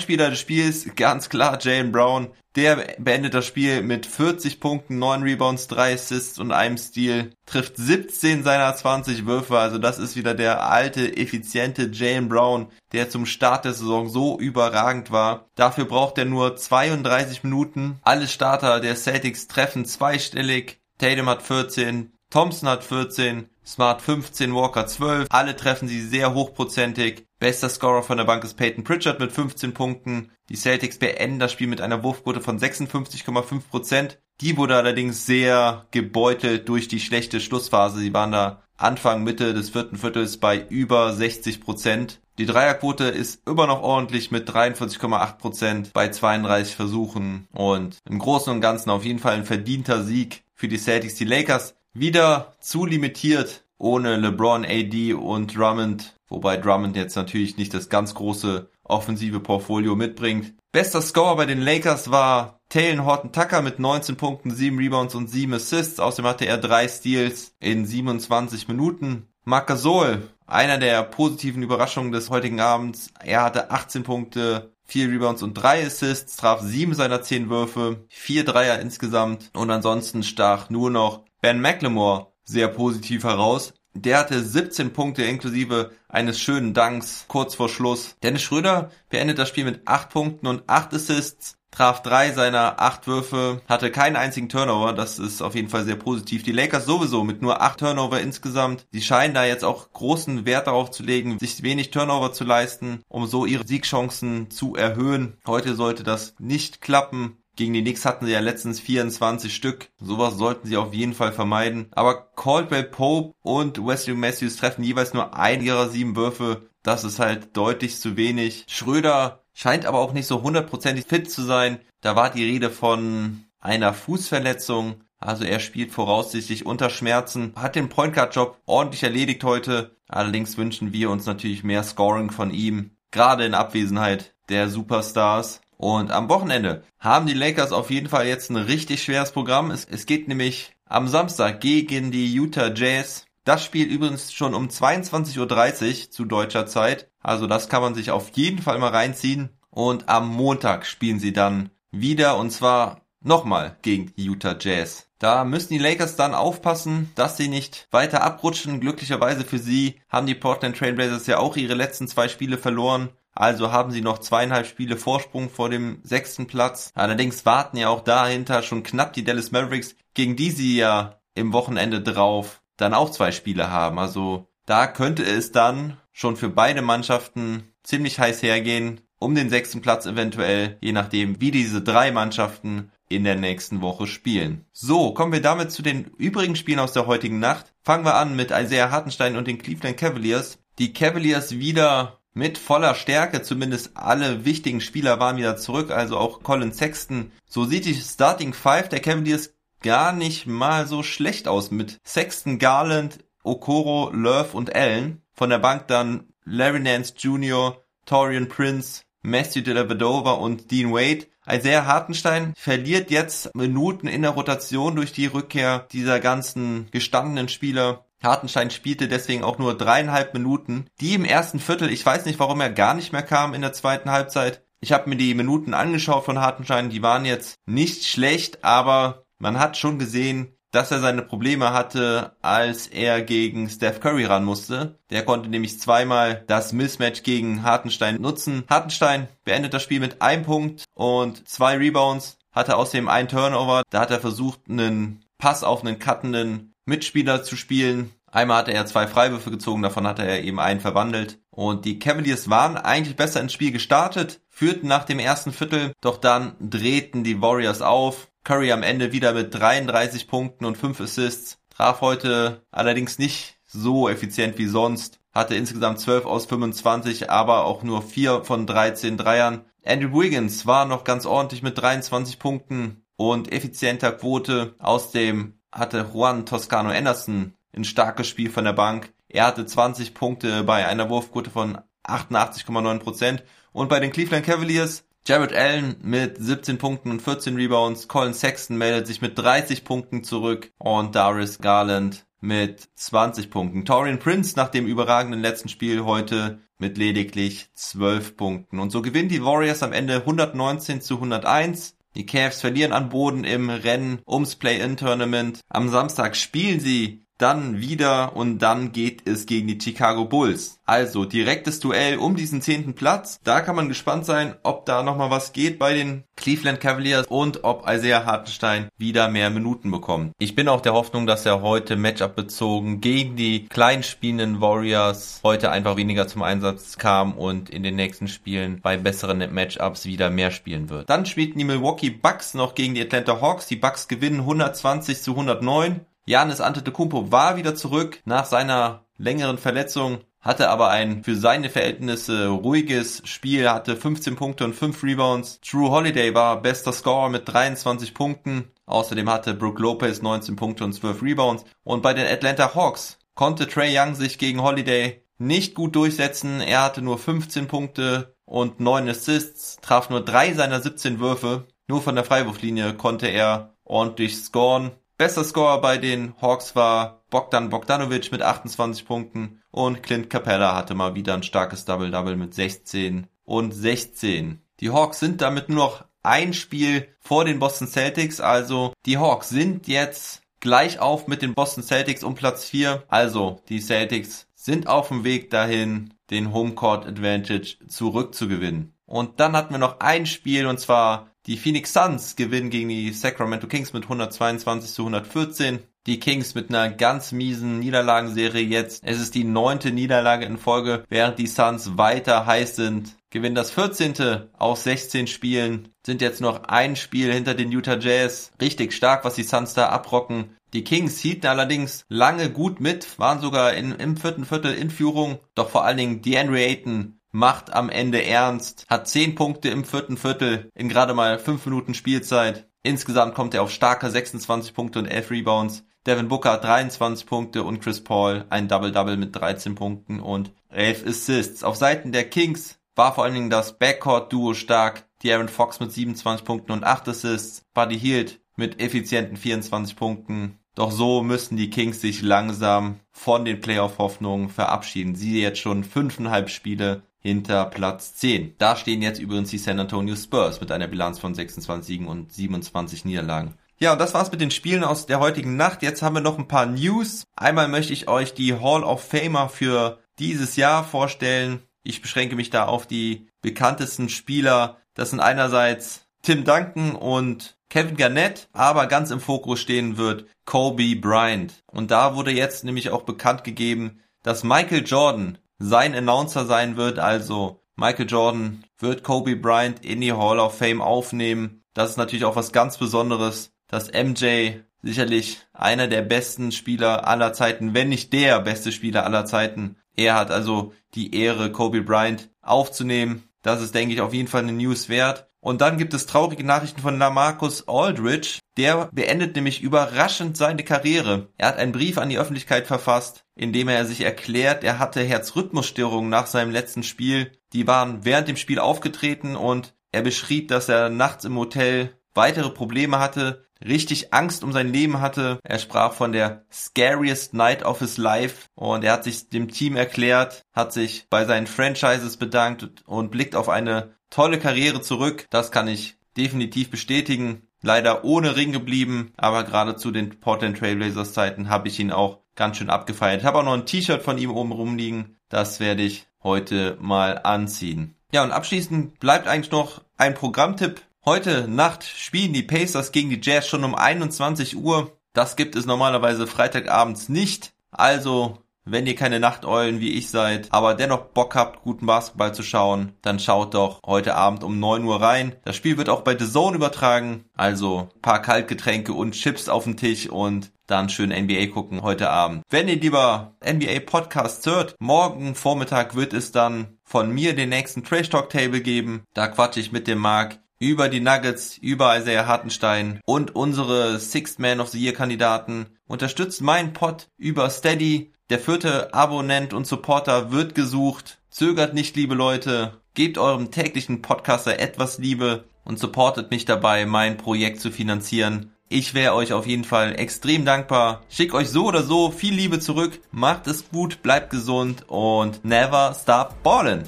Spieler 0.00 0.28
des 0.28 0.40
Spiels, 0.40 0.88
ganz 0.96 1.28
klar 1.28 1.56
Jalen 1.60 1.92
Brown. 1.92 2.32
Der 2.56 2.96
beendet 2.98 3.32
das 3.32 3.46
Spiel 3.46 3.82
mit 3.82 4.06
40 4.06 4.58
Punkten, 4.58 4.98
9 4.98 5.22
Rebounds, 5.22 5.68
3 5.68 5.94
Assists 5.94 6.40
und 6.40 6.50
einem 6.50 6.78
Steal. 6.78 7.30
Trifft 7.46 7.76
17 7.76 8.42
seiner 8.42 8.74
20 8.74 9.26
Würfe. 9.26 9.56
Also 9.56 9.78
das 9.78 10.00
ist 10.00 10.16
wieder 10.16 10.34
der 10.34 10.68
alte, 10.68 11.16
effiziente 11.16 11.90
Jalen 11.92 12.28
Brown, 12.28 12.72
der 12.92 13.08
zum 13.08 13.24
Start 13.24 13.64
der 13.64 13.74
Saison 13.74 14.08
so 14.08 14.36
überragend 14.36 15.12
war. 15.12 15.46
Dafür 15.54 15.84
braucht 15.84 16.18
er 16.18 16.24
nur 16.24 16.56
32 16.56 17.44
Minuten. 17.44 18.00
Alle 18.02 18.26
Starter 18.26 18.80
der 18.80 18.96
Celtics 18.96 19.46
treffen 19.46 19.84
zweistellig. 19.84 20.80
Tatum 20.98 21.28
hat 21.28 21.42
14, 21.42 22.15
Thompson 22.30 22.68
hat 22.68 22.84
14, 22.84 23.48
Smart 23.64 24.02
15, 24.02 24.54
Walker 24.54 24.86
12. 24.86 25.26
Alle 25.30 25.56
treffen 25.56 25.88
sie 25.88 26.00
sehr 26.00 26.34
hochprozentig. 26.34 27.26
Bester 27.38 27.68
Scorer 27.68 28.02
von 28.02 28.16
der 28.16 28.24
Bank 28.24 28.42
ist 28.44 28.54
Peyton 28.54 28.84
Pritchard 28.84 29.20
mit 29.20 29.32
15 29.32 29.74
Punkten. 29.74 30.32
Die 30.48 30.56
Celtics 30.56 30.98
beenden 30.98 31.38
das 31.38 31.52
Spiel 31.52 31.66
mit 31.66 31.80
einer 31.80 32.02
Wurfquote 32.02 32.40
von 32.40 32.58
56,5%. 32.58 34.16
Die 34.40 34.56
wurde 34.56 34.76
allerdings 34.76 35.24
sehr 35.24 35.86
gebeutelt 35.92 36.68
durch 36.68 36.88
die 36.88 37.00
schlechte 37.00 37.40
Schlussphase. 37.40 38.00
Sie 38.00 38.12
waren 38.12 38.32
da 38.32 38.62
Anfang, 38.76 39.24
Mitte 39.24 39.54
des 39.54 39.70
vierten 39.70 39.96
Viertels 39.96 40.36
bei 40.36 40.58
über 40.68 41.10
60%. 41.10 42.18
Die 42.38 42.46
Dreierquote 42.46 43.04
ist 43.04 43.46
immer 43.48 43.66
noch 43.66 43.82
ordentlich 43.82 44.30
mit 44.30 44.48
43,8% 44.50 45.92
bei 45.94 46.10
32 46.10 46.76
Versuchen. 46.76 47.48
Und 47.52 47.98
im 48.08 48.18
Großen 48.18 48.52
und 48.52 48.60
Ganzen 48.60 48.90
auf 48.90 49.04
jeden 49.04 49.18
Fall 49.18 49.34
ein 49.34 49.46
verdienter 49.46 50.02
Sieg 50.02 50.44
für 50.54 50.68
die 50.68 50.78
Celtics. 50.78 51.14
Die 51.14 51.24
Lakers 51.24 51.74
wieder 51.98 52.54
zu 52.60 52.86
limitiert 52.86 53.64
ohne 53.78 54.16
LeBron, 54.16 54.64
AD 54.64 55.14
und 55.14 55.56
Drummond, 55.56 56.14
wobei 56.28 56.56
Drummond 56.56 56.96
jetzt 56.96 57.16
natürlich 57.16 57.56
nicht 57.56 57.74
das 57.74 57.88
ganz 57.88 58.14
große 58.14 58.70
offensive 58.84 59.40
Portfolio 59.40 59.94
mitbringt. 59.94 60.54
Bester 60.72 61.02
Scorer 61.02 61.36
bei 61.36 61.46
den 61.46 61.60
Lakers 61.60 62.10
war 62.10 62.60
Taylor 62.68 63.04
Horton 63.04 63.32
Tucker 63.32 63.62
mit 63.62 63.78
19 63.78 64.16
Punkten, 64.16 64.50
7 64.50 64.78
Rebounds 64.78 65.14
und 65.14 65.28
7 65.30 65.54
Assists. 65.54 66.00
Außerdem 66.00 66.28
hatte 66.28 66.46
er 66.46 66.58
3 66.58 66.88
Steals 66.88 67.54
in 67.60 67.86
27 67.86 68.68
Minuten. 68.68 69.28
Marc 69.44 69.68
Gasol, 69.68 70.28
einer 70.46 70.78
der 70.78 71.02
positiven 71.04 71.62
Überraschungen 71.62 72.12
des 72.12 72.30
heutigen 72.30 72.60
Abends. 72.60 73.10
Er 73.22 73.42
hatte 73.42 73.70
18 73.70 74.02
Punkte, 74.02 74.72
4 74.84 75.08
Rebounds 75.08 75.42
und 75.42 75.54
3 75.54 75.86
Assists, 75.86 76.36
traf 76.36 76.60
7 76.60 76.94
seiner 76.94 77.22
10 77.22 77.48
Würfe, 77.48 78.04
4 78.08 78.44
Dreier 78.44 78.80
insgesamt 78.80 79.50
und 79.54 79.70
ansonsten 79.70 80.22
stach 80.22 80.70
nur 80.70 80.90
noch 80.90 81.25
Ben 81.46 81.60
McLemore 81.60 82.32
sehr 82.42 82.66
positiv 82.66 83.22
heraus. 83.22 83.72
Der 83.94 84.18
hatte 84.18 84.42
17 84.42 84.92
Punkte 84.92 85.22
inklusive 85.22 85.92
eines 86.08 86.40
schönen 86.40 86.74
Danks 86.74 87.26
kurz 87.28 87.54
vor 87.54 87.68
Schluss. 87.68 88.16
Dennis 88.20 88.42
Schröder 88.42 88.90
beendet 89.10 89.38
das 89.38 89.48
Spiel 89.50 89.64
mit 89.64 89.86
8 89.86 90.10
Punkten 90.10 90.48
und 90.48 90.64
8 90.66 90.94
Assists, 90.94 91.56
traf 91.70 92.02
3 92.02 92.32
seiner 92.32 92.80
8 92.80 93.06
Würfe, 93.06 93.62
hatte 93.68 93.92
keinen 93.92 94.16
einzigen 94.16 94.48
Turnover, 94.48 94.92
das 94.92 95.20
ist 95.20 95.40
auf 95.40 95.54
jeden 95.54 95.68
Fall 95.68 95.84
sehr 95.84 95.94
positiv. 95.94 96.42
Die 96.42 96.50
Lakers 96.50 96.84
sowieso 96.84 97.22
mit 97.22 97.42
nur 97.42 97.62
8 97.62 97.78
Turnover 97.78 98.20
insgesamt. 98.20 98.84
Sie 98.90 99.00
scheinen 99.00 99.32
da 99.32 99.44
jetzt 99.44 99.62
auch 99.62 99.92
großen 99.92 100.46
Wert 100.46 100.66
darauf 100.66 100.90
zu 100.90 101.04
legen, 101.04 101.38
sich 101.38 101.62
wenig 101.62 101.92
Turnover 101.92 102.32
zu 102.32 102.42
leisten, 102.42 103.02
um 103.06 103.28
so 103.28 103.46
ihre 103.46 103.64
Siegchancen 103.64 104.50
zu 104.50 104.74
erhöhen. 104.74 105.38
Heute 105.46 105.76
sollte 105.76 106.02
das 106.02 106.34
nicht 106.40 106.80
klappen. 106.80 107.36
Gegen 107.56 107.72
die 107.72 107.80
Knicks 107.80 108.04
hatten 108.04 108.26
sie 108.26 108.32
ja 108.32 108.40
letztens 108.40 108.80
24 108.80 109.54
Stück. 109.54 109.88
Sowas 109.98 110.36
sollten 110.36 110.68
sie 110.68 110.76
auf 110.76 110.92
jeden 110.92 111.14
Fall 111.14 111.32
vermeiden. 111.32 111.88
Aber 111.92 112.30
Caldwell 112.36 112.84
Pope 112.84 113.34
und 113.40 113.84
Wesley 113.84 114.14
Matthews 114.14 114.56
treffen 114.56 114.84
jeweils 114.84 115.14
nur 115.14 115.34
ein 115.34 115.62
ihrer 115.62 115.88
sieben 115.88 116.16
Würfe. 116.16 116.68
Das 116.82 117.02
ist 117.02 117.18
halt 117.18 117.56
deutlich 117.56 117.98
zu 117.98 118.18
wenig. 118.18 118.66
Schröder 118.68 119.42
scheint 119.54 119.86
aber 119.86 120.00
auch 120.00 120.12
nicht 120.12 120.26
so 120.26 120.42
hundertprozentig 120.42 121.06
fit 121.06 121.30
zu 121.30 121.42
sein. 121.42 121.80
Da 122.02 122.14
war 122.14 122.28
die 122.28 122.44
Rede 122.44 122.68
von 122.68 123.44
einer 123.58 123.94
Fußverletzung. 123.94 125.00
Also 125.18 125.44
er 125.44 125.58
spielt 125.58 125.92
voraussichtlich 125.92 126.66
unter 126.66 126.90
Schmerzen, 126.90 127.54
hat 127.56 127.74
den 127.74 127.88
Point 127.88 128.14
Guard 128.14 128.34
Job 128.36 128.60
ordentlich 128.66 129.02
erledigt 129.02 129.42
heute. 129.44 129.96
Allerdings 130.08 130.58
wünschen 130.58 130.92
wir 130.92 131.08
uns 131.10 131.24
natürlich 131.24 131.64
mehr 131.64 131.82
Scoring 131.82 132.30
von 132.30 132.50
ihm, 132.50 132.90
gerade 133.10 133.46
in 133.46 133.54
Abwesenheit 133.54 134.34
der 134.50 134.68
Superstars. 134.68 135.62
Und 135.76 136.10
am 136.10 136.28
Wochenende 136.28 136.82
haben 136.98 137.26
die 137.26 137.34
Lakers 137.34 137.72
auf 137.72 137.90
jeden 137.90 138.08
Fall 138.08 138.26
jetzt 138.26 138.50
ein 138.50 138.56
richtig 138.56 139.02
schweres 139.02 139.32
Programm. 139.32 139.70
Es, 139.70 139.84
es 139.84 140.06
geht 140.06 140.28
nämlich 140.28 140.74
am 140.86 141.08
Samstag 141.08 141.60
gegen 141.60 142.10
die 142.10 142.32
Utah 142.32 142.72
Jazz. 142.74 143.26
Das 143.44 143.64
Spiel 143.64 143.86
übrigens 143.86 144.32
schon 144.32 144.54
um 144.54 144.68
22.30 144.68 145.38
Uhr 145.38 146.10
zu 146.10 146.24
deutscher 146.24 146.66
Zeit. 146.66 147.08
Also 147.20 147.46
das 147.46 147.68
kann 147.68 147.82
man 147.82 147.94
sich 147.94 148.10
auf 148.10 148.30
jeden 148.34 148.62
Fall 148.62 148.78
mal 148.78 148.90
reinziehen. 148.90 149.50
Und 149.70 150.08
am 150.08 150.28
Montag 150.28 150.86
spielen 150.86 151.20
sie 151.20 151.32
dann 151.32 151.70
wieder 151.90 152.38
und 152.38 152.50
zwar 152.50 153.02
nochmal 153.20 153.76
gegen 153.82 154.12
die 154.16 154.24
Utah 154.24 154.56
Jazz. 154.58 155.08
Da 155.18 155.44
müssen 155.44 155.72
die 155.72 155.78
Lakers 155.78 156.16
dann 156.16 156.34
aufpassen, 156.34 157.10
dass 157.14 157.36
sie 157.36 157.48
nicht 157.48 157.88
weiter 157.90 158.22
abrutschen. 158.22 158.80
Glücklicherweise 158.80 159.44
für 159.44 159.58
sie 159.58 160.00
haben 160.08 160.26
die 160.26 160.34
Portland 160.34 160.76
Trailblazers 160.76 161.26
ja 161.26 161.38
auch 161.38 161.56
ihre 161.56 161.74
letzten 161.74 162.06
zwei 162.06 162.28
Spiele 162.28 162.58
verloren. 162.58 163.10
Also 163.36 163.70
haben 163.70 163.92
sie 163.92 164.00
noch 164.00 164.18
zweieinhalb 164.18 164.66
Spiele 164.66 164.96
Vorsprung 164.96 165.50
vor 165.50 165.68
dem 165.68 166.00
sechsten 166.02 166.46
Platz. 166.46 166.90
Allerdings 166.94 167.46
warten 167.46 167.76
ja 167.76 167.88
auch 167.88 168.02
dahinter 168.02 168.62
schon 168.62 168.82
knapp 168.82 169.12
die 169.12 169.24
Dallas 169.24 169.52
Mavericks, 169.52 169.94
gegen 170.14 170.34
die 170.34 170.50
sie 170.50 170.76
ja 170.76 171.20
im 171.34 171.52
Wochenende 171.52 172.00
drauf 172.00 172.62
dann 172.76 172.94
auch 172.94 173.10
zwei 173.10 173.32
Spiele 173.32 173.70
haben. 173.70 173.98
Also 173.98 174.48
da 174.66 174.86
könnte 174.86 175.22
es 175.22 175.52
dann 175.52 175.98
schon 176.12 176.36
für 176.36 176.48
beide 176.48 176.82
Mannschaften 176.82 177.72
ziemlich 177.82 178.18
heiß 178.18 178.42
hergehen, 178.42 179.00
um 179.18 179.34
den 179.34 179.48
sechsten 179.48 179.80
Platz 179.80 180.06
eventuell, 180.06 180.76
je 180.80 180.92
nachdem, 180.92 181.40
wie 181.40 181.50
diese 181.50 181.82
drei 181.82 182.12
Mannschaften 182.12 182.90
in 183.08 183.24
der 183.24 183.36
nächsten 183.36 183.80
Woche 183.80 184.06
spielen. 184.06 184.66
So, 184.72 185.14
kommen 185.14 185.32
wir 185.32 185.40
damit 185.40 185.70
zu 185.70 185.82
den 185.82 186.04
übrigen 186.18 186.56
Spielen 186.56 186.80
aus 186.80 186.92
der 186.92 187.06
heutigen 187.06 187.38
Nacht. 187.38 187.72
Fangen 187.82 188.04
wir 188.04 188.16
an 188.16 188.34
mit 188.34 188.50
Isaiah 188.50 188.90
Hartenstein 188.90 189.36
und 189.36 189.46
den 189.46 189.58
Cleveland 189.58 189.96
Cavaliers. 189.96 190.58
Die 190.78 190.92
Cavaliers 190.92 191.52
wieder 191.52 192.18
mit 192.36 192.58
voller 192.58 192.94
Stärke. 192.94 193.42
Zumindest 193.42 193.92
alle 193.94 194.44
wichtigen 194.44 194.80
Spieler 194.80 195.18
waren 195.18 195.38
wieder 195.38 195.56
zurück, 195.56 195.90
also 195.90 196.18
auch 196.18 196.42
Colin 196.42 196.72
Sexton. 196.72 197.32
So 197.48 197.64
sieht 197.64 197.86
die 197.86 197.94
Starting 197.94 198.52
Five 198.52 198.90
der 198.90 199.00
Cavaliers 199.00 199.54
gar 199.82 200.12
nicht 200.12 200.46
mal 200.46 200.86
so 200.86 201.02
schlecht 201.02 201.48
aus 201.48 201.70
mit 201.70 201.98
Sexton, 202.04 202.58
Garland, 202.58 203.18
Okoro, 203.42 204.10
Love 204.12 204.50
und 204.52 204.74
Allen. 204.74 205.22
Von 205.32 205.50
der 205.50 205.58
Bank 205.58 205.88
dann 205.88 206.28
Larry 206.44 206.80
Nance 206.80 207.14
Jr., 207.16 207.82
Torian 208.04 208.48
Prince, 208.48 209.02
Matthew 209.22 209.62
Dellavedova 209.62 210.32
und 210.32 210.70
Dean 210.70 210.92
Wade. 210.92 211.26
Isaiah 211.48 211.86
Hartenstein 211.86 212.52
verliert 212.56 213.10
jetzt 213.10 213.54
Minuten 213.54 214.08
in 214.08 214.22
der 214.22 214.32
Rotation 214.32 214.96
durch 214.96 215.12
die 215.12 215.26
Rückkehr 215.26 215.86
dieser 215.92 216.20
ganzen 216.20 216.88
gestandenen 216.90 217.48
Spieler. 217.48 218.05
Hartenstein 218.22 218.70
spielte 218.70 219.08
deswegen 219.08 219.44
auch 219.44 219.58
nur 219.58 219.76
dreieinhalb 219.76 220.34
Minuten. 220.34 220.86
Die 221.00 221.14
im 221.14 221.24
ersten 221.24 221.60
Viertel, 221.60 221.90
ich 221.90 222.04
weiß 222.04 222.24
nicht, 222.24 222.38
warum 222.38 222.60
er 222.60 222.70
gar 222.70 222.94
nicht 222.94 223.12
mehr 223.12 223.22
kam 223.22 223.54
in 223.54 223.62
der 223.62 223.72
zweiten 223.72 224.10
Halbzeit. 224.10 224.62
Ich 224.80 224.92
habe 224.92 225.08
mir 225.08 225.16
die 225.16 225.34
Minuten 225.34 225.74
angeschaut 225.74 226.24
von 226.24 226.40
Hartenstein, 226.40 226.90
die 226.90 227.02
waren 227.02 227.24
jetzt 227.24 227.56
nicht 227.66 228.04
schlecht, 228.06 228.62
aber 228.64 229.24
man 229.38 229.58
hat 229.58 229.76
schon 229.76 229.98
gesehen, 229.98 230.56
dass 230.76 230.90
er 230.90 231.00
seine 231.00 231.22
Probleme 231.22 231.72
hatte, 231.72 232.36
als 232.42 232.86
er 232.86 233.22
gegen 233.22 233.70
Steph 233.70 234.00
Curry 234.00 234.26
ran 234.26 234.44
musste. 234.44 234.98
Der 235.10 235.24
konnte 235.24 235.48
nämlich 235.48 235.80
zweimal 235.80 236.44
das 236.46 236.72
Mismatch 236.72 237.22
gegen 237.22 237.62
Hartenstein 237.62 238.20
nutzen. 238.20 238.64
Hartenstein 238.68 239.28
beendet 239.44 239.72
das 239.72 239.82
Spiel 239.82 240.00
mit 240.00 240.20
einem 240.20 240.44
Punkt 240.44 240.84
und 240.94 241.48
zwei 241.48 241.76
Rebounds, 241.78 242.36
hatte 242.52 242.76
außerdem 242.76 243.08
einen 243.08 243.28
Turnover. 243.28 243.82
Da 243.90 244.00
hat 244.00 244.10
er 244.10 244.20
versucht, 244.20 244.60
einen 244.68 245.24
Pass 245.38 245.64
auf 245.64 245.82
einen 245.82 245.98
cuttenden 245.98 246.74
Mitspieler 246.86 247.42
zu 247.42 247.56
spielen. 247.56 248.12
Einmal 248.30 248.58
hatte 248.58 248.72
er 248.72 248.86
zwei 248.86 249.06
Freiwürfe 249.06 249.50
gezogen, 249.50 249.82
davon 249.82 250.06
hatte 250.06 250.22
er 250.22 250.42
eben 250.42 250.60
einen 250.60 250.80
verwandelt. 250.80 251.38
Und 251.50 251.84
die 251.84 251.98
Cavaliers 251.98 252.50
waren 252.50 252.76
eigentlich 252.76 253.16
besser 253.16 253.40
ins 253.40 253.52
Spiel 253.52 253.72
gestartet, 253.72 254.40
führten 254.48 254.88
nach 254.88 255.04
dem 255.04 255.18
ersten 255.18 255.52
Viertel, 255.52 255.92
doch 256.00 256.18
dann 256.18 256.54
drehten 256.60 257.24
die 257.24 257.40
Warriors 257.40 257.82
auf. 257.82 258.28
Curry 258.44 258.72
am 258.72 258.82
Ende 258.82 259.12
wieder 259.12 259.32
mit 259.32 259.54
33 259.54 260.28
Punkten 260.28 260.64
und 260.64 260.78
5 260.78 261.00
Assists, 261.00 261.58
traf 261.70 262.00
heute 262.00 262.62
allerdings 262.70 263.18
nicht 263.18 263.56
so 263.66 264.08
effizient 264.08 264.58
wie 264.58 264.66
sonst, 264.66 265.18
hatte 265.32 265.56
insgesamt 265.56 265.98
12 266.00 266.26
aus 266.26 266.46
25, 266.46 267.30
aber 267.30 267.64
auch 267.64 267.82
nur 267.82 268.02
4 268.02 268.44
von 268.44 268.66
13 268.66 269.16
Dreiern. 269.16 269.64
Andrew 269.84 270.20
Wiggins 270.20 270.66
war 270.66 270.84
noch 270.84 271.04
ganz 271.04 271.26
ordentlich 271.26 271.62
mit 271.62 271.78
23 271.78 272.38
Punkten 272.38 273.04
und 273.16 273.52
effizienter 273.52 274.12
Quote 274.12 274.74
aus 274.78 275.10
dem 275.10 275.55
hatte 275.76 276.10
Juan 276.12 276.46
Toscano 276.46 276.90
Anderson 276.90 277.54
ein 277.74 277.84
starkes 277.84 278.26
Spiel 278.26 278.50
von 278.50 278.64
der 278.64 278.72
Bank. 278.72 279.12
Er 279.28 279.46
hatte 279.46 279.66
20 279.66 280.14
Punkte 280.14 280.64
bei 280.64 280.86
einer 280.86 281.10
Wurfquote 281.10 281.50
von 281.50 281.78
88,9% 282.04 283.40
und 283.72 283.88
bei 283.88 284.00
den 284.00 284.12
Cleveland 284.12 284.46
Cavaliers 284.46 285.04
Jared 285.26 285.52
Allen 285.52 285.96
mit 286.02 286.38
17 286.38 286.78
Punkten 286.78 287.10
und 287.10 287.20
14 287.20 287.56
Rebounds. 287.56 288.06
Colin 288.06 288.32
Sexton 288.32 288.78
meldet 288.78 289.08
sich 289.08 289.20
mit 289.20 289.36
30 289.36 289.84
Punkten 289.84 290.22
zurück 290.22 290.72
und 290.78 291.16
Darius 291.16 291.58
Garland 291.58 292.26
mit 292.40 292.88
20 292.94 293.50
Punkten. 293.50 293.84
Torian 293.84 294.20
Prince 294.20 294.54
nach 294.56 294.68
dem 294.68 294.86
überragenden 294.86 295.40
letzten 295.40 295.68
Spiel 295.68 296.04
heute 296.04 296.60
mit 296.78 296.96
lediglich 296.96 297.70
12 297.74 298.36
Punkten. 298.36 298.78
Und 298.78 298.90
so 298.90 299.02
gewinnen 299.02 299.28
die 299.28 299.44
Warriors 299.44 299.82
am 299.82 299.92
Ende 299.92 300.16
119 300.16 301.00
zu 301.00 301.14
101. 301.14 301.95
Die 302.16 302.24
Cavs 302.24 302.62
verlieren 302.62 302.94
an 302.94 303.10
Boden 303.10 303.44
im 303.44 303.68
Rennen 303.68 304.20
ums 304.26 304.56
Play-In-Tournament. 304.56 305.60
Am 305.68 305.90
Samstag 305.90 306.34
spielen 306.34 306.80
sie 306.80 307.25
dann 307.38 307.80
wieder 307.80 308.34
und 308.36 308.58
dann 308.58 308.92
geht 308.92 309.26
es 309.28 309.46
gegen 309.46 309.66
die 309.66 309.78
Chicago 309.80 310.24
Bulls. 310.24 310.78
Also 310.86 311.24
direktes 311.24 311.80
Duell 311.80 312.18
um 312.18 312.36
diesen 312.36 312.62
zehnten 312.62 312.94
Platz. 312.94 313.40
Da 313.44 313.60
kann 313.60 313.76
man 313.76 313.88
gespannt 313.88 314.24
sein, 314.24 314.54
ob 314.62 314.86
da 314.86 315.02
nochmal 315.02 315.30
was 315.30 315.52
geht 315.52 315.78
bei 315.78 315.94
den 315.94 316.24
Cleveland 316.36 316.80
Cavaliers 316.80 317.26
und 317.26 317.64
ob 317.64 317.88
Isaiah 317.88 318.24
Hartenstein 318.24 318.88
wieder 318.96 319.28
mehr 319.28 319.50
Minuten 319.50 319.90
bekommt. 319.90 320.32
Ich 320.38 320.54
bin 320.54 320.68
auch 320.68 320.80
der 320.80 320.92
Hoffnung, 320.92 321.26
dass 321.26 321.44
er 321.44 321.62
heute 321.62 321.96
Matchup 321.96 322.36
bezogen 322.36 323.00
gegen 323.00 323.36
die 323.36 323.66
klein 323.66 324.02
spielenden 324.02 324.60
Warriors 324.60 325.40
heute 325.42 325.70
einfach 325.70 325.96
weniger 325.96 326.28
zum 326.28 326.42
Einsatz 326.42 326.98
kam 326.98 327.32
und 327.32 327.68
in 327.70 327.82
den 327.82 327.96
nächsten 327.96 328.28
Spielen 328.28 328.80
bei 328.80 328.96
besseren 328.96 329.38
Matchups 329.52 330.04
wieder 330.06 330.30
mehr 330.30 330.50
spielen 330.50 330.88
wird. 330.88 331.10
Dann 331.10 331.26
spielten 331.26 331.58
die 331.58 331.64
Milwaukee 331.64 332.10
Bucks 332.10 332.54
noch 332.54 332.74
gegen 332.74 332.94
die 332.94 333.02
Atlanta 333.02 333.40
Hawks. 333.40 333.66
Die 333.66 333.76
Bucks 333.76 334.08
gewinnen 334.08 334.40
120 334.40 335.20
zu 335.20 335.32
109. 335.32 336.00
Janis 336.28 336.60
Antetokounmpo 336.60 337.30
war 337.30 337.56
wieder 337.56 337.76
zurück 337.76 338.20
nach 338.24 338.46
seiner 338.46 339.04
längeren 339.16 339.58
Verletzung, 339.58 340.18
hatte 340.40 340.70
aber 340.70 340.88
ein 340.90 341.22
für 341.22 341.36
seine 341.36 341.70
Verhältnisse 341.70 342.48
ruhiges 342.48 343.22
Spiel, 343.24 343.70
hatte 343.70 343.94
15 343.94 344.34
Punkte 344.34 344.64
und 344.64 344.74
5 344.74 345.04
Rebounds. 345.04 345.60
Drew 345.60 345.88
Holiday 345.88 346.34
war 346.34 346.60
bester 346.60 346.92
Scorer 346.92 347.28
mit 347.28 347.48
23 347.48 348.12
Punkten. 348.12 348.72
Außerdem 348.86 349.30
hatte 349.30 349.54
Brook 349.54 349.78
Lopez 349.78 350.20
19 350.20 350.56
Punkte 350.56 350.82
und 350.82 350.94
12 350.94 351.22
Rebounds. 351.22 351.64
Und 351.84 352.02
bei 352.02 352.12
den 352.12 352.26
Atlanta 352.26 352.74
Hawks 352.74 353.18
konnte 353.36 353.68
Trey 353.68 353.96
Young 353.96 354.16
sich 354.16 354.38
gegen 354.38 354.62
Holiday 354.62 355.22
nicht 355.38 355.76
gut 355.76 355.94
durchsetzen. 355.94 356.60
Er 356.60 356.82
hatte 356.82 357.02
nur 357.02 357.18
15 357.18 357.68
Punkte 357.68 358.34
und 358.44 358.80
9 358.80 359.08
Assists, 359.08 359.78
traf 359.80 360.10
nur 360.10 360.24
3 360.24 360.54
seiner 360.54 360.80
17 360.80 361.20
Würfe. 361.20 361.68
Nur 361.86 362.02
von 362.02 362.16
der 362.16 362.24
Freiwurflinie 362.24 362.94
konnte 362.94 363.28
er 363.28 363.74
ordentlich 363.84 364.36
scoren. 364.36 364.90
Bester 365.18 365.44
Scorer 365.44 365.80
bei 365.80 365.96
den 365.96 366.34
Hawks 366.42 366.76
war 366.76 367.22
Bogdan 367.30 367.70
Bogdanovic 367.70 368.30
mit 368.32 368.42
28 368.42 369.06
Punkten 369.06 369.62
und 369.70 370.02
Clint 370.02 370.28
Capella 370.28 370.74
hatte 370.76 370.94
mal 370.94 371.14
wieder 371.14 371.32
ein 371.32 371.42
starkes 371.42 371.86
Double-Double 371.86 372.36
mit 372.36 372.52
16 372.52 373.26
und 373.44 373.72
16. 373.72 374.60
Die 374.80 374.90
Hawks 374.90 375.18
sind 375.18 375.40
damit 375.40 375.70
nur 375.70 375.78
noch 375.78 376.04
ein 376.22 376.52
Spiel 376.52 377.08
vor 377.18 377.46
den 377.46 377.58
Boston 377.58 377.88
Celtics, 377.88 378.42
also 378.42 378.92
die 379.06 379.16
Hawks 379.16 379.48
sind 379.48 379.88
jetzt 379.88 380.42
gleich 380.60 380.98
auf 380.98 381.28
mit 381.28 381.40
den 381.40 381.54
Boston 381.54 381.82
Celtics 381.82 382.22
um 382.22 382.34
Platz 382.34 382.66
4. 382.66 383.04
Also 383.08 383.62
die 383.70 383.80
Celtics 383.80 384.48
sind 384.54 384.86
auf 384.86 385.08
dem 385.08 385.24
Weg 385.24 385.48
dahin, 385.48 386.12
den 386.30 386.52
Homecourt 386.52 387.06
Advantage 387.06 387.76
zurückzugewinnen. 387.88 388.92
Und 389.06 389.40
dann 389.40 389.56
hatten 389.56 389.72
wir 389.72 389.78
noch 389.78 390.00
ein 390.00 390.26
Spiel 390.26 390.66
und 390.66 390.80
zwar 390.80 391.30
die 391.46 391.56
Phoenix 391.56 391.92
Suns 391.92 392.34
gewinnen 392.34 392.70
gegen 392.70 392.88
die 392.88 393.12
Sacramento 393.12 393.68
Kings 393.68 393.92
mit 393.92 394.04
122 394.04 394.92
zu 394.92 395.02
114. 395.02 395.78
Die 396.06 396.20
Kings 396.20 396.54
mit 396.54 396.70
einer 396.70 396.88
ganz 396.90 397.32
miesen 397.32 397.78
Niederlagenserie 397.78 398.62
jetzt. 398.62 399.02
Es 399.04 399.20
ist 399.20 399.34
die 399.34 399.44
neunte 399.44 399.90
Niederlage 399.90 400.44
in 400.44 400.58
Folge, 400.58 401.04
während 401.08 401.38
die 401.38 401.46
Suns 401.46 401.96
weiter 401.96 402.46
heiß 402.46 402.76
sind. 402.76 403.16
Gewinnen 403.30 403.54
das 403.54 403.70
14. 403.70 404.48
aus 404.56 404.84
16 404.84 405.26
Spielen. 405.26 405.88
Sind 406.04 406.20
jetzt 406.20 406.40
noch 406.40 406.64
ein 406.64 406.96
Spiel 406.96 407.32
hinter 407.32 407.54
den 407.54 407.70
Utah 407.70 407.98
Jazz. 407.98 408.52
Richtig 408.60 408.92
stark, 408.92 409.24
was 409.24 409.34
die 409.34 409.42
Suns 409.42 409.74
da 409.74 409.88
abrocken. 409.88 410.56
Die 410.72 410.84
Kings 410.84 411.18
hielten 411.18 411.46
allerdings 411.46 412.04
lange 412.08 412.50
gut 412.50 412.80
mit, 412.80 413.18
waren 413.18 413.40
sogar 413.40 413.74
in, 413.74 413.92
im 413.92 414.16
vierten 414.16 414.44
Viertel 414.44 414.74
in 414.74 414.90
Führung. 414.90 415.38
Doch 415.54 415.70
vor 415.70 415.84
allen 415.84 415.96
Dingen 415.96 416.22
DeAndre 416.22 416.58
Ayton 416.58 417.15
macht 417.36 417.74
am 417.74 417.90
Ende 417.90 418.24
ernst, 418.24 418.86
hat 418.88 419.08
10 419.08 419.34
Punkte 419.34 419.68
im 419.68 419.84
vierten 419.84 420.16
Viertel 420.16 420.70
in 420.74 420.88
gerade 420.88 421.12
mal 421.12 421.38
5 421.38 421.66
Minuten 421.66 421.92
Spielzeit. 421.92 422.66
Insgesamt 422.82 423.34
kommt 423.34 423.52
er 423.52 423.62
auf 423.62 423.70
starke 423.70 424.10
26 424.10 424.72
Punkte 424.72 425.00
und 425.00 425.06
11 425.06 425.30
Rebounds. 425.30 425.84
Devin 426.06 426.28
Booker 426.28 426.52
hat 426.52 426.64
23 426.64 427.26
Punkte 427.26 427.62
und 427.62 427.80
Chris 427.82 428.02
Paul 428.02 428.46
ein 428.48 428.68
Double-Double 428.68 429.18
mit 429.18 429.36
13 429.36 429.74
Punkten 429.74 430.18
und 430.18 430.50
11 430.70 431.06
Assists. 431.06 431.62
Auf 431.62 431.76
Seiten 431.76 432.10
der 432.10 432.24
Kings 432.24 432.78
war 432.94 433.14
vor 433.14 433.24
allen 433.24 433.34
Dingen 433.34 433.50
das 433.50 433.78
Backcourt-Duo 433.78 434.54
stark. 434.54 435.04
Die 435.22 435.30
Aaron 435.30 435.48
Fox 435.48 435.78
mit 435.78 435.92
27 435.92 436.42
Punkten 436.44 436.72
und 436.72 436.84
8 436.84 437.08
Assists. 437.08 437.66
Buddy 437.74 437.98
Hield 437.98 438.40
mit 438.56 438.80
effizienten 438.80 439.36
24 439.36 439.94
Punkten. 439.94 440.58
Doch 440.74 440.90
so 440.90 441.22
müssen 441.22 441.58
die 441.58 441.68
Kings 441.68 442.00
sich 442.00 442.22
langsam 442.22 443.00
von 443.10 443.44
den 443.44 443.60
Playoff-Hoffnungen 443.60 444.48
verabschieden. 444.48 445.14
Sie 445.14 445.40
jetzt 445.40 445.58
schon 445.58 445.84
fünfeinhalb 445.84 446.48
Spiele 446.48 447.02
hinter 447.26 447.64
Platz 447.64 448.14
10. 448.14 448.54
Da 448.58 448.76
stehen 448.76 449.02
jetzt 449.02 449.18
übrigens 449.18 449.50
die 449.50 449.58
San 449.58 449.80
Antonio 449.80 450.14
Spurs 450.14 450.60
mit 450.60 450.70
einer 450.70 450.86
Bilanz 450.86 451.18
von 451.18 451.34
26 451.34 451.84
Siegen 451.84 452.06
und 452.06 452.32
27 452.32 453.04
Niederlagen. 453.04 453.54
Ja, 453.78 453.92
und 453.92 453.98
das 453.98 454.14
war's 454.14 454.30
mit 454.30 454.40
den 454.40 454.52
Spielen 454.52 454.84
aus 454.84 455.06
der 455.06 455.18
heutigen 455.18 455.56
Nacht. 455.56 455.82
Jetzt 455.82 456.02
haben 456.02 456.14
wir 456.14 456.20
noch 456.20 456.38
ein 456.38 456.46
paar 456.46 456.66
News. 456.66 457.24
Einmal 457.34 457.66
möchte 457.66 457.92
ich 457.92 458.08
euch 458.08 458.32
die 458.32 458.54
Hall 458.54 458.84
of 458.84 459.02
Famer 459.02 459.48
für 459.48 459.98
dieses 460.20 460.54
Jahr 460.54 460.84
vorstellen. 460.84 461.62
Ich 461.82 462.00
beschränke 462.00 462.36
mich 462.36 462.50
da 462.50 462.66
auf 462.66 462.86
die 462.86 463.28
bekanntesten 463.42 464.08
Spieler. 464.08 464.78
Das 464.94 465.10
sind 465.10 465.20
einerseits 465.20 466.06
Tim 466.22 466.44
Duncan 466.44 466.94
und 466.94 467.58
Kevin 467.68 467.96
Garnett, 467.96 468.48
aber 468.52 468.86
ganz 468.86 469.10
im 469.10 469.20
Fokus 469.20 469.60
stehen 469.60 469.96
wird 469.96 470.26
Kobe 470.44 470.94
Bryant. 470.94 471.64
Und 471.66 471.90
da 471.90 472.14
wurde 472.14 472.30
jetzt 472.30 472.62
nämlich 472.62 472.90
auch 472.90 473.02
bekannt 473.02 473.42
gegeben, 473.42 474.00
dass 474.22 474.44
Michael 474.44 474.84
Jordan 474.86 475.38
sein 475.58 475.94
Announcer 475.94 476.46
sein 476.46 476.76
wird. 476.76 476.98
Also 476.98 477.62
Michael 477.76 478.06
Jordan 478.08 478.64
wird 478.78 479.02
Kobe 479.02 479.36
Bryant 479.36 479.84
in 479.84 480.00
die 480.00 480.12
Hall 480.12 480.38
of 480.38 480.56
Fame 480.56 480.80
aufnehmen. 480.80 481.62
Das 481.74 481.90
ist 481.90 481.96
natürlich 481.96 482.24
auch 482.24 482.36
was 482.36 482.52
ganz 482.52 482.78
Besonderes, 482.78 483.52
dass 483.68 483.92
MJ 483.92 484.60
sicherlich 484.82 485.40
einer 485.52 485.88
der 485.88 486.02
besten 486.02 486.52
Spieler 486.52 487.06
aller 487.06 487.32
Zeiten, 487.32 487.74
wenn 487.74 487.88
nicht 487.88 488.12
der 488.12 488.40
beste 488.40 488.72
Spieler 488.72 489.04
aller 489.04 489.24
Zeiten. 489.24 489.76
Er 489.94 490.14
hat 490.14 490.30
also 490.30 490.72
die 490.94 491.14
Ehre, 491.14 491.50
Kobe 491.52 491.82
Bryant 491.82 492.30
aufzunehmen. 492.40 493.24
Das 493.42 493.60
ist, 493.60 493.74
denke 493.74 493.94
ich, 493.94 494.00
auf 494.00 494.14
jeden 494.14 494.28
Fall 494.28 494.42
eine 494.42 494.52
News 494.52 494.88
wert. 494.88 495.28
Und 495.40 495.60
dann 495.60 495.78
gibt 495.78 495.94
es 495.94 496.06
traurige 496.06 496.44
Nachrichten 496.44 496.80
von 496.80 496.98
Lamarcus 496.98 497.68
Aldridge. 497.68 498.40
Der 498.56 498.88
beendet 498.92 499.36
nämlich 499.36 499.62
überraschend 499.62 500.36
seine 500.36 500.64
Karriere. 500.64 501.28
Er 501.36 501.48
hat 501.48 501.58
einen 501.58 501.72
Brief 501.72 501.98
an 501.98 502.08
die 502.08 502.18
Öffentlichkeit 502.18 502.66
verfasst, 502.66 503.24
in 503.36 503.52
dem 503.52 503.68
er 503.68 503.84
sich 503.84 504.00
erklärt, 504.00 504.64
er 504.64 504.78
hatte 504.78 505.02
Herzrhythmusstörungen 505.02 506.10
nach 506.10 506.26
seinem 506.26 506.50
letzten 506.50 506.82
Spiel. 506.82 507.32
Die 507.52 507.66
waren 507.66 508.04
während 508.04 508.28
dem 508.28 508.36
Spiel 508.36 508.58
aufgetreten 508.58 509.36
und 509.36 509.74
er 509.92 510.02
beschrieb, 510.02 510.48
dass 510.48 510.68
er 510.68 510.88
nachts 510.88 511.24
im 511.24 511.36
Hotel 511.36 511.96
weitere 512.14 512.50
Probleme 512.50 512.98
hatte, 512.98 513.46
richtig 513.64 514.12
Angst 514.12 514.42
um 514.42 514.52
sein 514.52 514.72
Leben 514.72 515.00
hatte. 515.00 515.38
Er 515.42 515.58
sprach 515.58 515.92
von 515.92 516.12
der 516.12 516.44
scariest 516.52 517.34
night 517.34 517.64
of 517.64 517.78
his 517.78 517.96
life 517.96 518.48
und 518.54 518.84
er 518.84 518.92
hat 518.92 519.04
sich 519.04 519.28
dem 519.28 519.50
Team 519.50 519.76
erklärt, 519.76 520.42
hat 520.52 520.72
sich 520.72 521.06
bei 521.08 521.24
seinen 521.24 521.46
Franchises 521.46 522.16
bedankt 522.16 522.68
und 522.86 523.10
blickt 523.10 523.36
auf 523.36 523.48
eine 523.48 523.95
tolle 524.16 524.38
Karriere 524.38 524.80
zurück. 524.80 525.26
Das 525.28 525.52
kann 525.52 525.68
ich 525.68 525.98
definitiv 526.16 526.70
bestätigen. 526.70 527.42
Leider 527.60 528.02
ohne 528.04 528.34
Ring 528.34 528.50
geblieben, 528.50 529.12
aber 529.18 529.44
gerade 529.44 529.76
zu 529.76 529.90
den 529.90 530.20
Portland 530.20 530.56
Trailblazers 530.56 531.12
Zeiten 531.12 531.50
habe 531.50 531.68
ich 531.68 531.78
ihn 531.78 531.92
auch 531.92 532.20
ganz 532.34 532.56
schön 532.56 532.70
abgefeiert. 532.70 533.20
Ich 533.20 533.26
habe 533.26 533.38
auch 533.38 533.44
noch 533.44 533.52
ein 533.52 533.66
T-Shirt 533.66 534.02
von 534.02 534.16
ihm 534.16 534.30
oben 534.30 534.52
rumliegen. 534.52 535.18
Das 535.28 535.60
werde 535.60 535.82
ich 535.82 536.06
heute 536.22 536.78
mal 536.80 537.20
anziehen. 537.24 537.94
Ja, 538.10 538.24
und 538.24 538.30
abschließend 538.30 538.98
bleibt 539.00 539.28
eigentlich 539.28 539.52
noch 539.52 539.82
ein 539.98 540.14
Programmtipp. 540.14 540.80
Heute 541.04 541.46
Nacht 541.46 541.84
spielen 541.84 542.32
die 542.32 542.42
Pacers 542.42 542.92
gegen 542.92 543.10
die 543.10 543.20
Jazz 543.22 543.46
schon 543.46 543.64
um 543.64 543.74
21 543.74 544.56
Uhr. 544.56 544.96
Das 545.12 545.36
gibt 545.36 545.56
es 545.56 545.66
normalerweise 545.66 546.26
Freitagabends 546.26 547.10
nicht. 547.10 547.52
Also 547.70 548.38
wenn 548.66 548.86
ihr 548.86 548.94
keine 548.94 549.20
Nachteulen 549.20 549.80
wie 549.80 549.92
ich 549.92 550.10
seid, 550.10 550.48
aber 550.52 550.74
dennoch 550.74 551.06
Bock 551.06 551.34
habt, 551.34 551.62
guten 551.62 551.86
Basketball 551.86 552.34
zu 552.34 552.42
schauen, 552.42 552.92
dann 553.00 553.18
schaut 553.18 553.54
doch 553.54 553.80
heute 553.86 554.16
Abend 554.16 554.44
um 554.44 554.58
9 554.58 554.84
Uhr 554.84 555.00
rein. 555.00 555.36
Das 555.44 555.56
Spiel 555.56 555.78
wird 555.78 555.88
auch 555.88 556.02
bei 556.02 556.18
The 556.18 556.30
Zone 556.30 556.56
übertragen, 556.56 557.24
also 557.36 557.88
paar 558.02 558.20
Kaltgetränke 558.20 558.92
und 558.92 559.12
Chips 559.12 559.48
auf 559.48 559.64
dem 559.64 559.76
Tisch 559.76 560.08
und 560.08 560.50
dann 560.66 560.88
schön 560.88 561.10
NBA 561.10 561.46
gucken 561.46 561.82
heute 561.82 562.10
Abend. 562.10 562.42
Wenn 562.50 562.68
ihr 562.68 562.76
lieber 562.76 563.36
NBA 563.44 563.80
Podcast 563.86 564.44
hört, 564.46 564.74
morgen 564.80 565.36
Vormittag 565.36 565.94
wird 565.94 566.12
es 566.12 566.32
dann 566.32 566.78
von 566.82 567.10
mir 567.12 567.36
den 567.36 567.50
nächsten 567.50 567.84
Trash 567.84 568.08
Talk 568.08 568.30
Table 568.30 568.60
geben. 568.60 569.04
Da 569.14 569.28
quatsche 569.28 569.60
ich 569.60 569.70
mit 569.70 569.86
dem 569.86 569.98
Marc 569.98 570.38
über 570.58 570.88
die 570.88 571.00
Nuggets, 571.00 571.58
über 571.58 571.98
Isaiah 571.98 572.26
Hartenstein 572.26 573.00
und 573.04 573.34
unsere 573.36 573.98
Sixth 573.98 574.38
Man 574.38 574.60
of 574.60 574.68
the 574.68 574.82
Year 574.82 574.94
Kandidaten. 574.94 575.66
Unterstützt 575.86 576.40
meinen 576.40 576.72
Pod 576.72 577.08
über 577.16 577.48
Steady. 577.50 578.12
Der 578.28 578.40
vierte 578.40 578.92
Abonnent 578.92 579.54
und 579.54 579.68
Supporter 579.68 580.32
wird 580.32 580.56
gesucht. 580.56 581.18
Zögert 581.30 581.74
nicht, 581.74 581.94
liebe 581.94 582.16
Leute. 582.16 582.72
Gebt 582.94 583.18
eurem 583.18 583.52
täglichen 583.52 584.02
Podcaster 584.02 584.58
etwas 584.58 584.98
Liebe 584.98 585.44
und 585.64 585.78
supportet 585.78 586.32
mich 586.32 586.44
dabei, 586.44 586.86
mein 586.86 587.18
Projekt 587.18 587.60
zu 587.60 587.70
finanzieren. 587.70 588.50
Ich 588.68 588.94
wäre 588.94 589.14
euch 589.14 589.32
auf 589.32 589.46
jeden 589.46 589.62
Fall 589.62 589.94
extrem 589.96 590.44
dankbar. 590.44 591.02
Schick 591.08 591.34
euch 591.34 591.50
so 591.50 591.66
oder 591.66 591.84
so 591.84 592.10
viel 592.10 592.34
Liebe 592.34 592.58
zurück. 592.58 593.00
Macht 593.12 593.46
es 593.46 593.70
gut, 593.70 594.02
bleibt 594.02 594.30
gesund 594.30 594.82
und 594.88 595.44
never 595.44 595.94
stop 595.94 596.42
ballin'. 596.42 596.82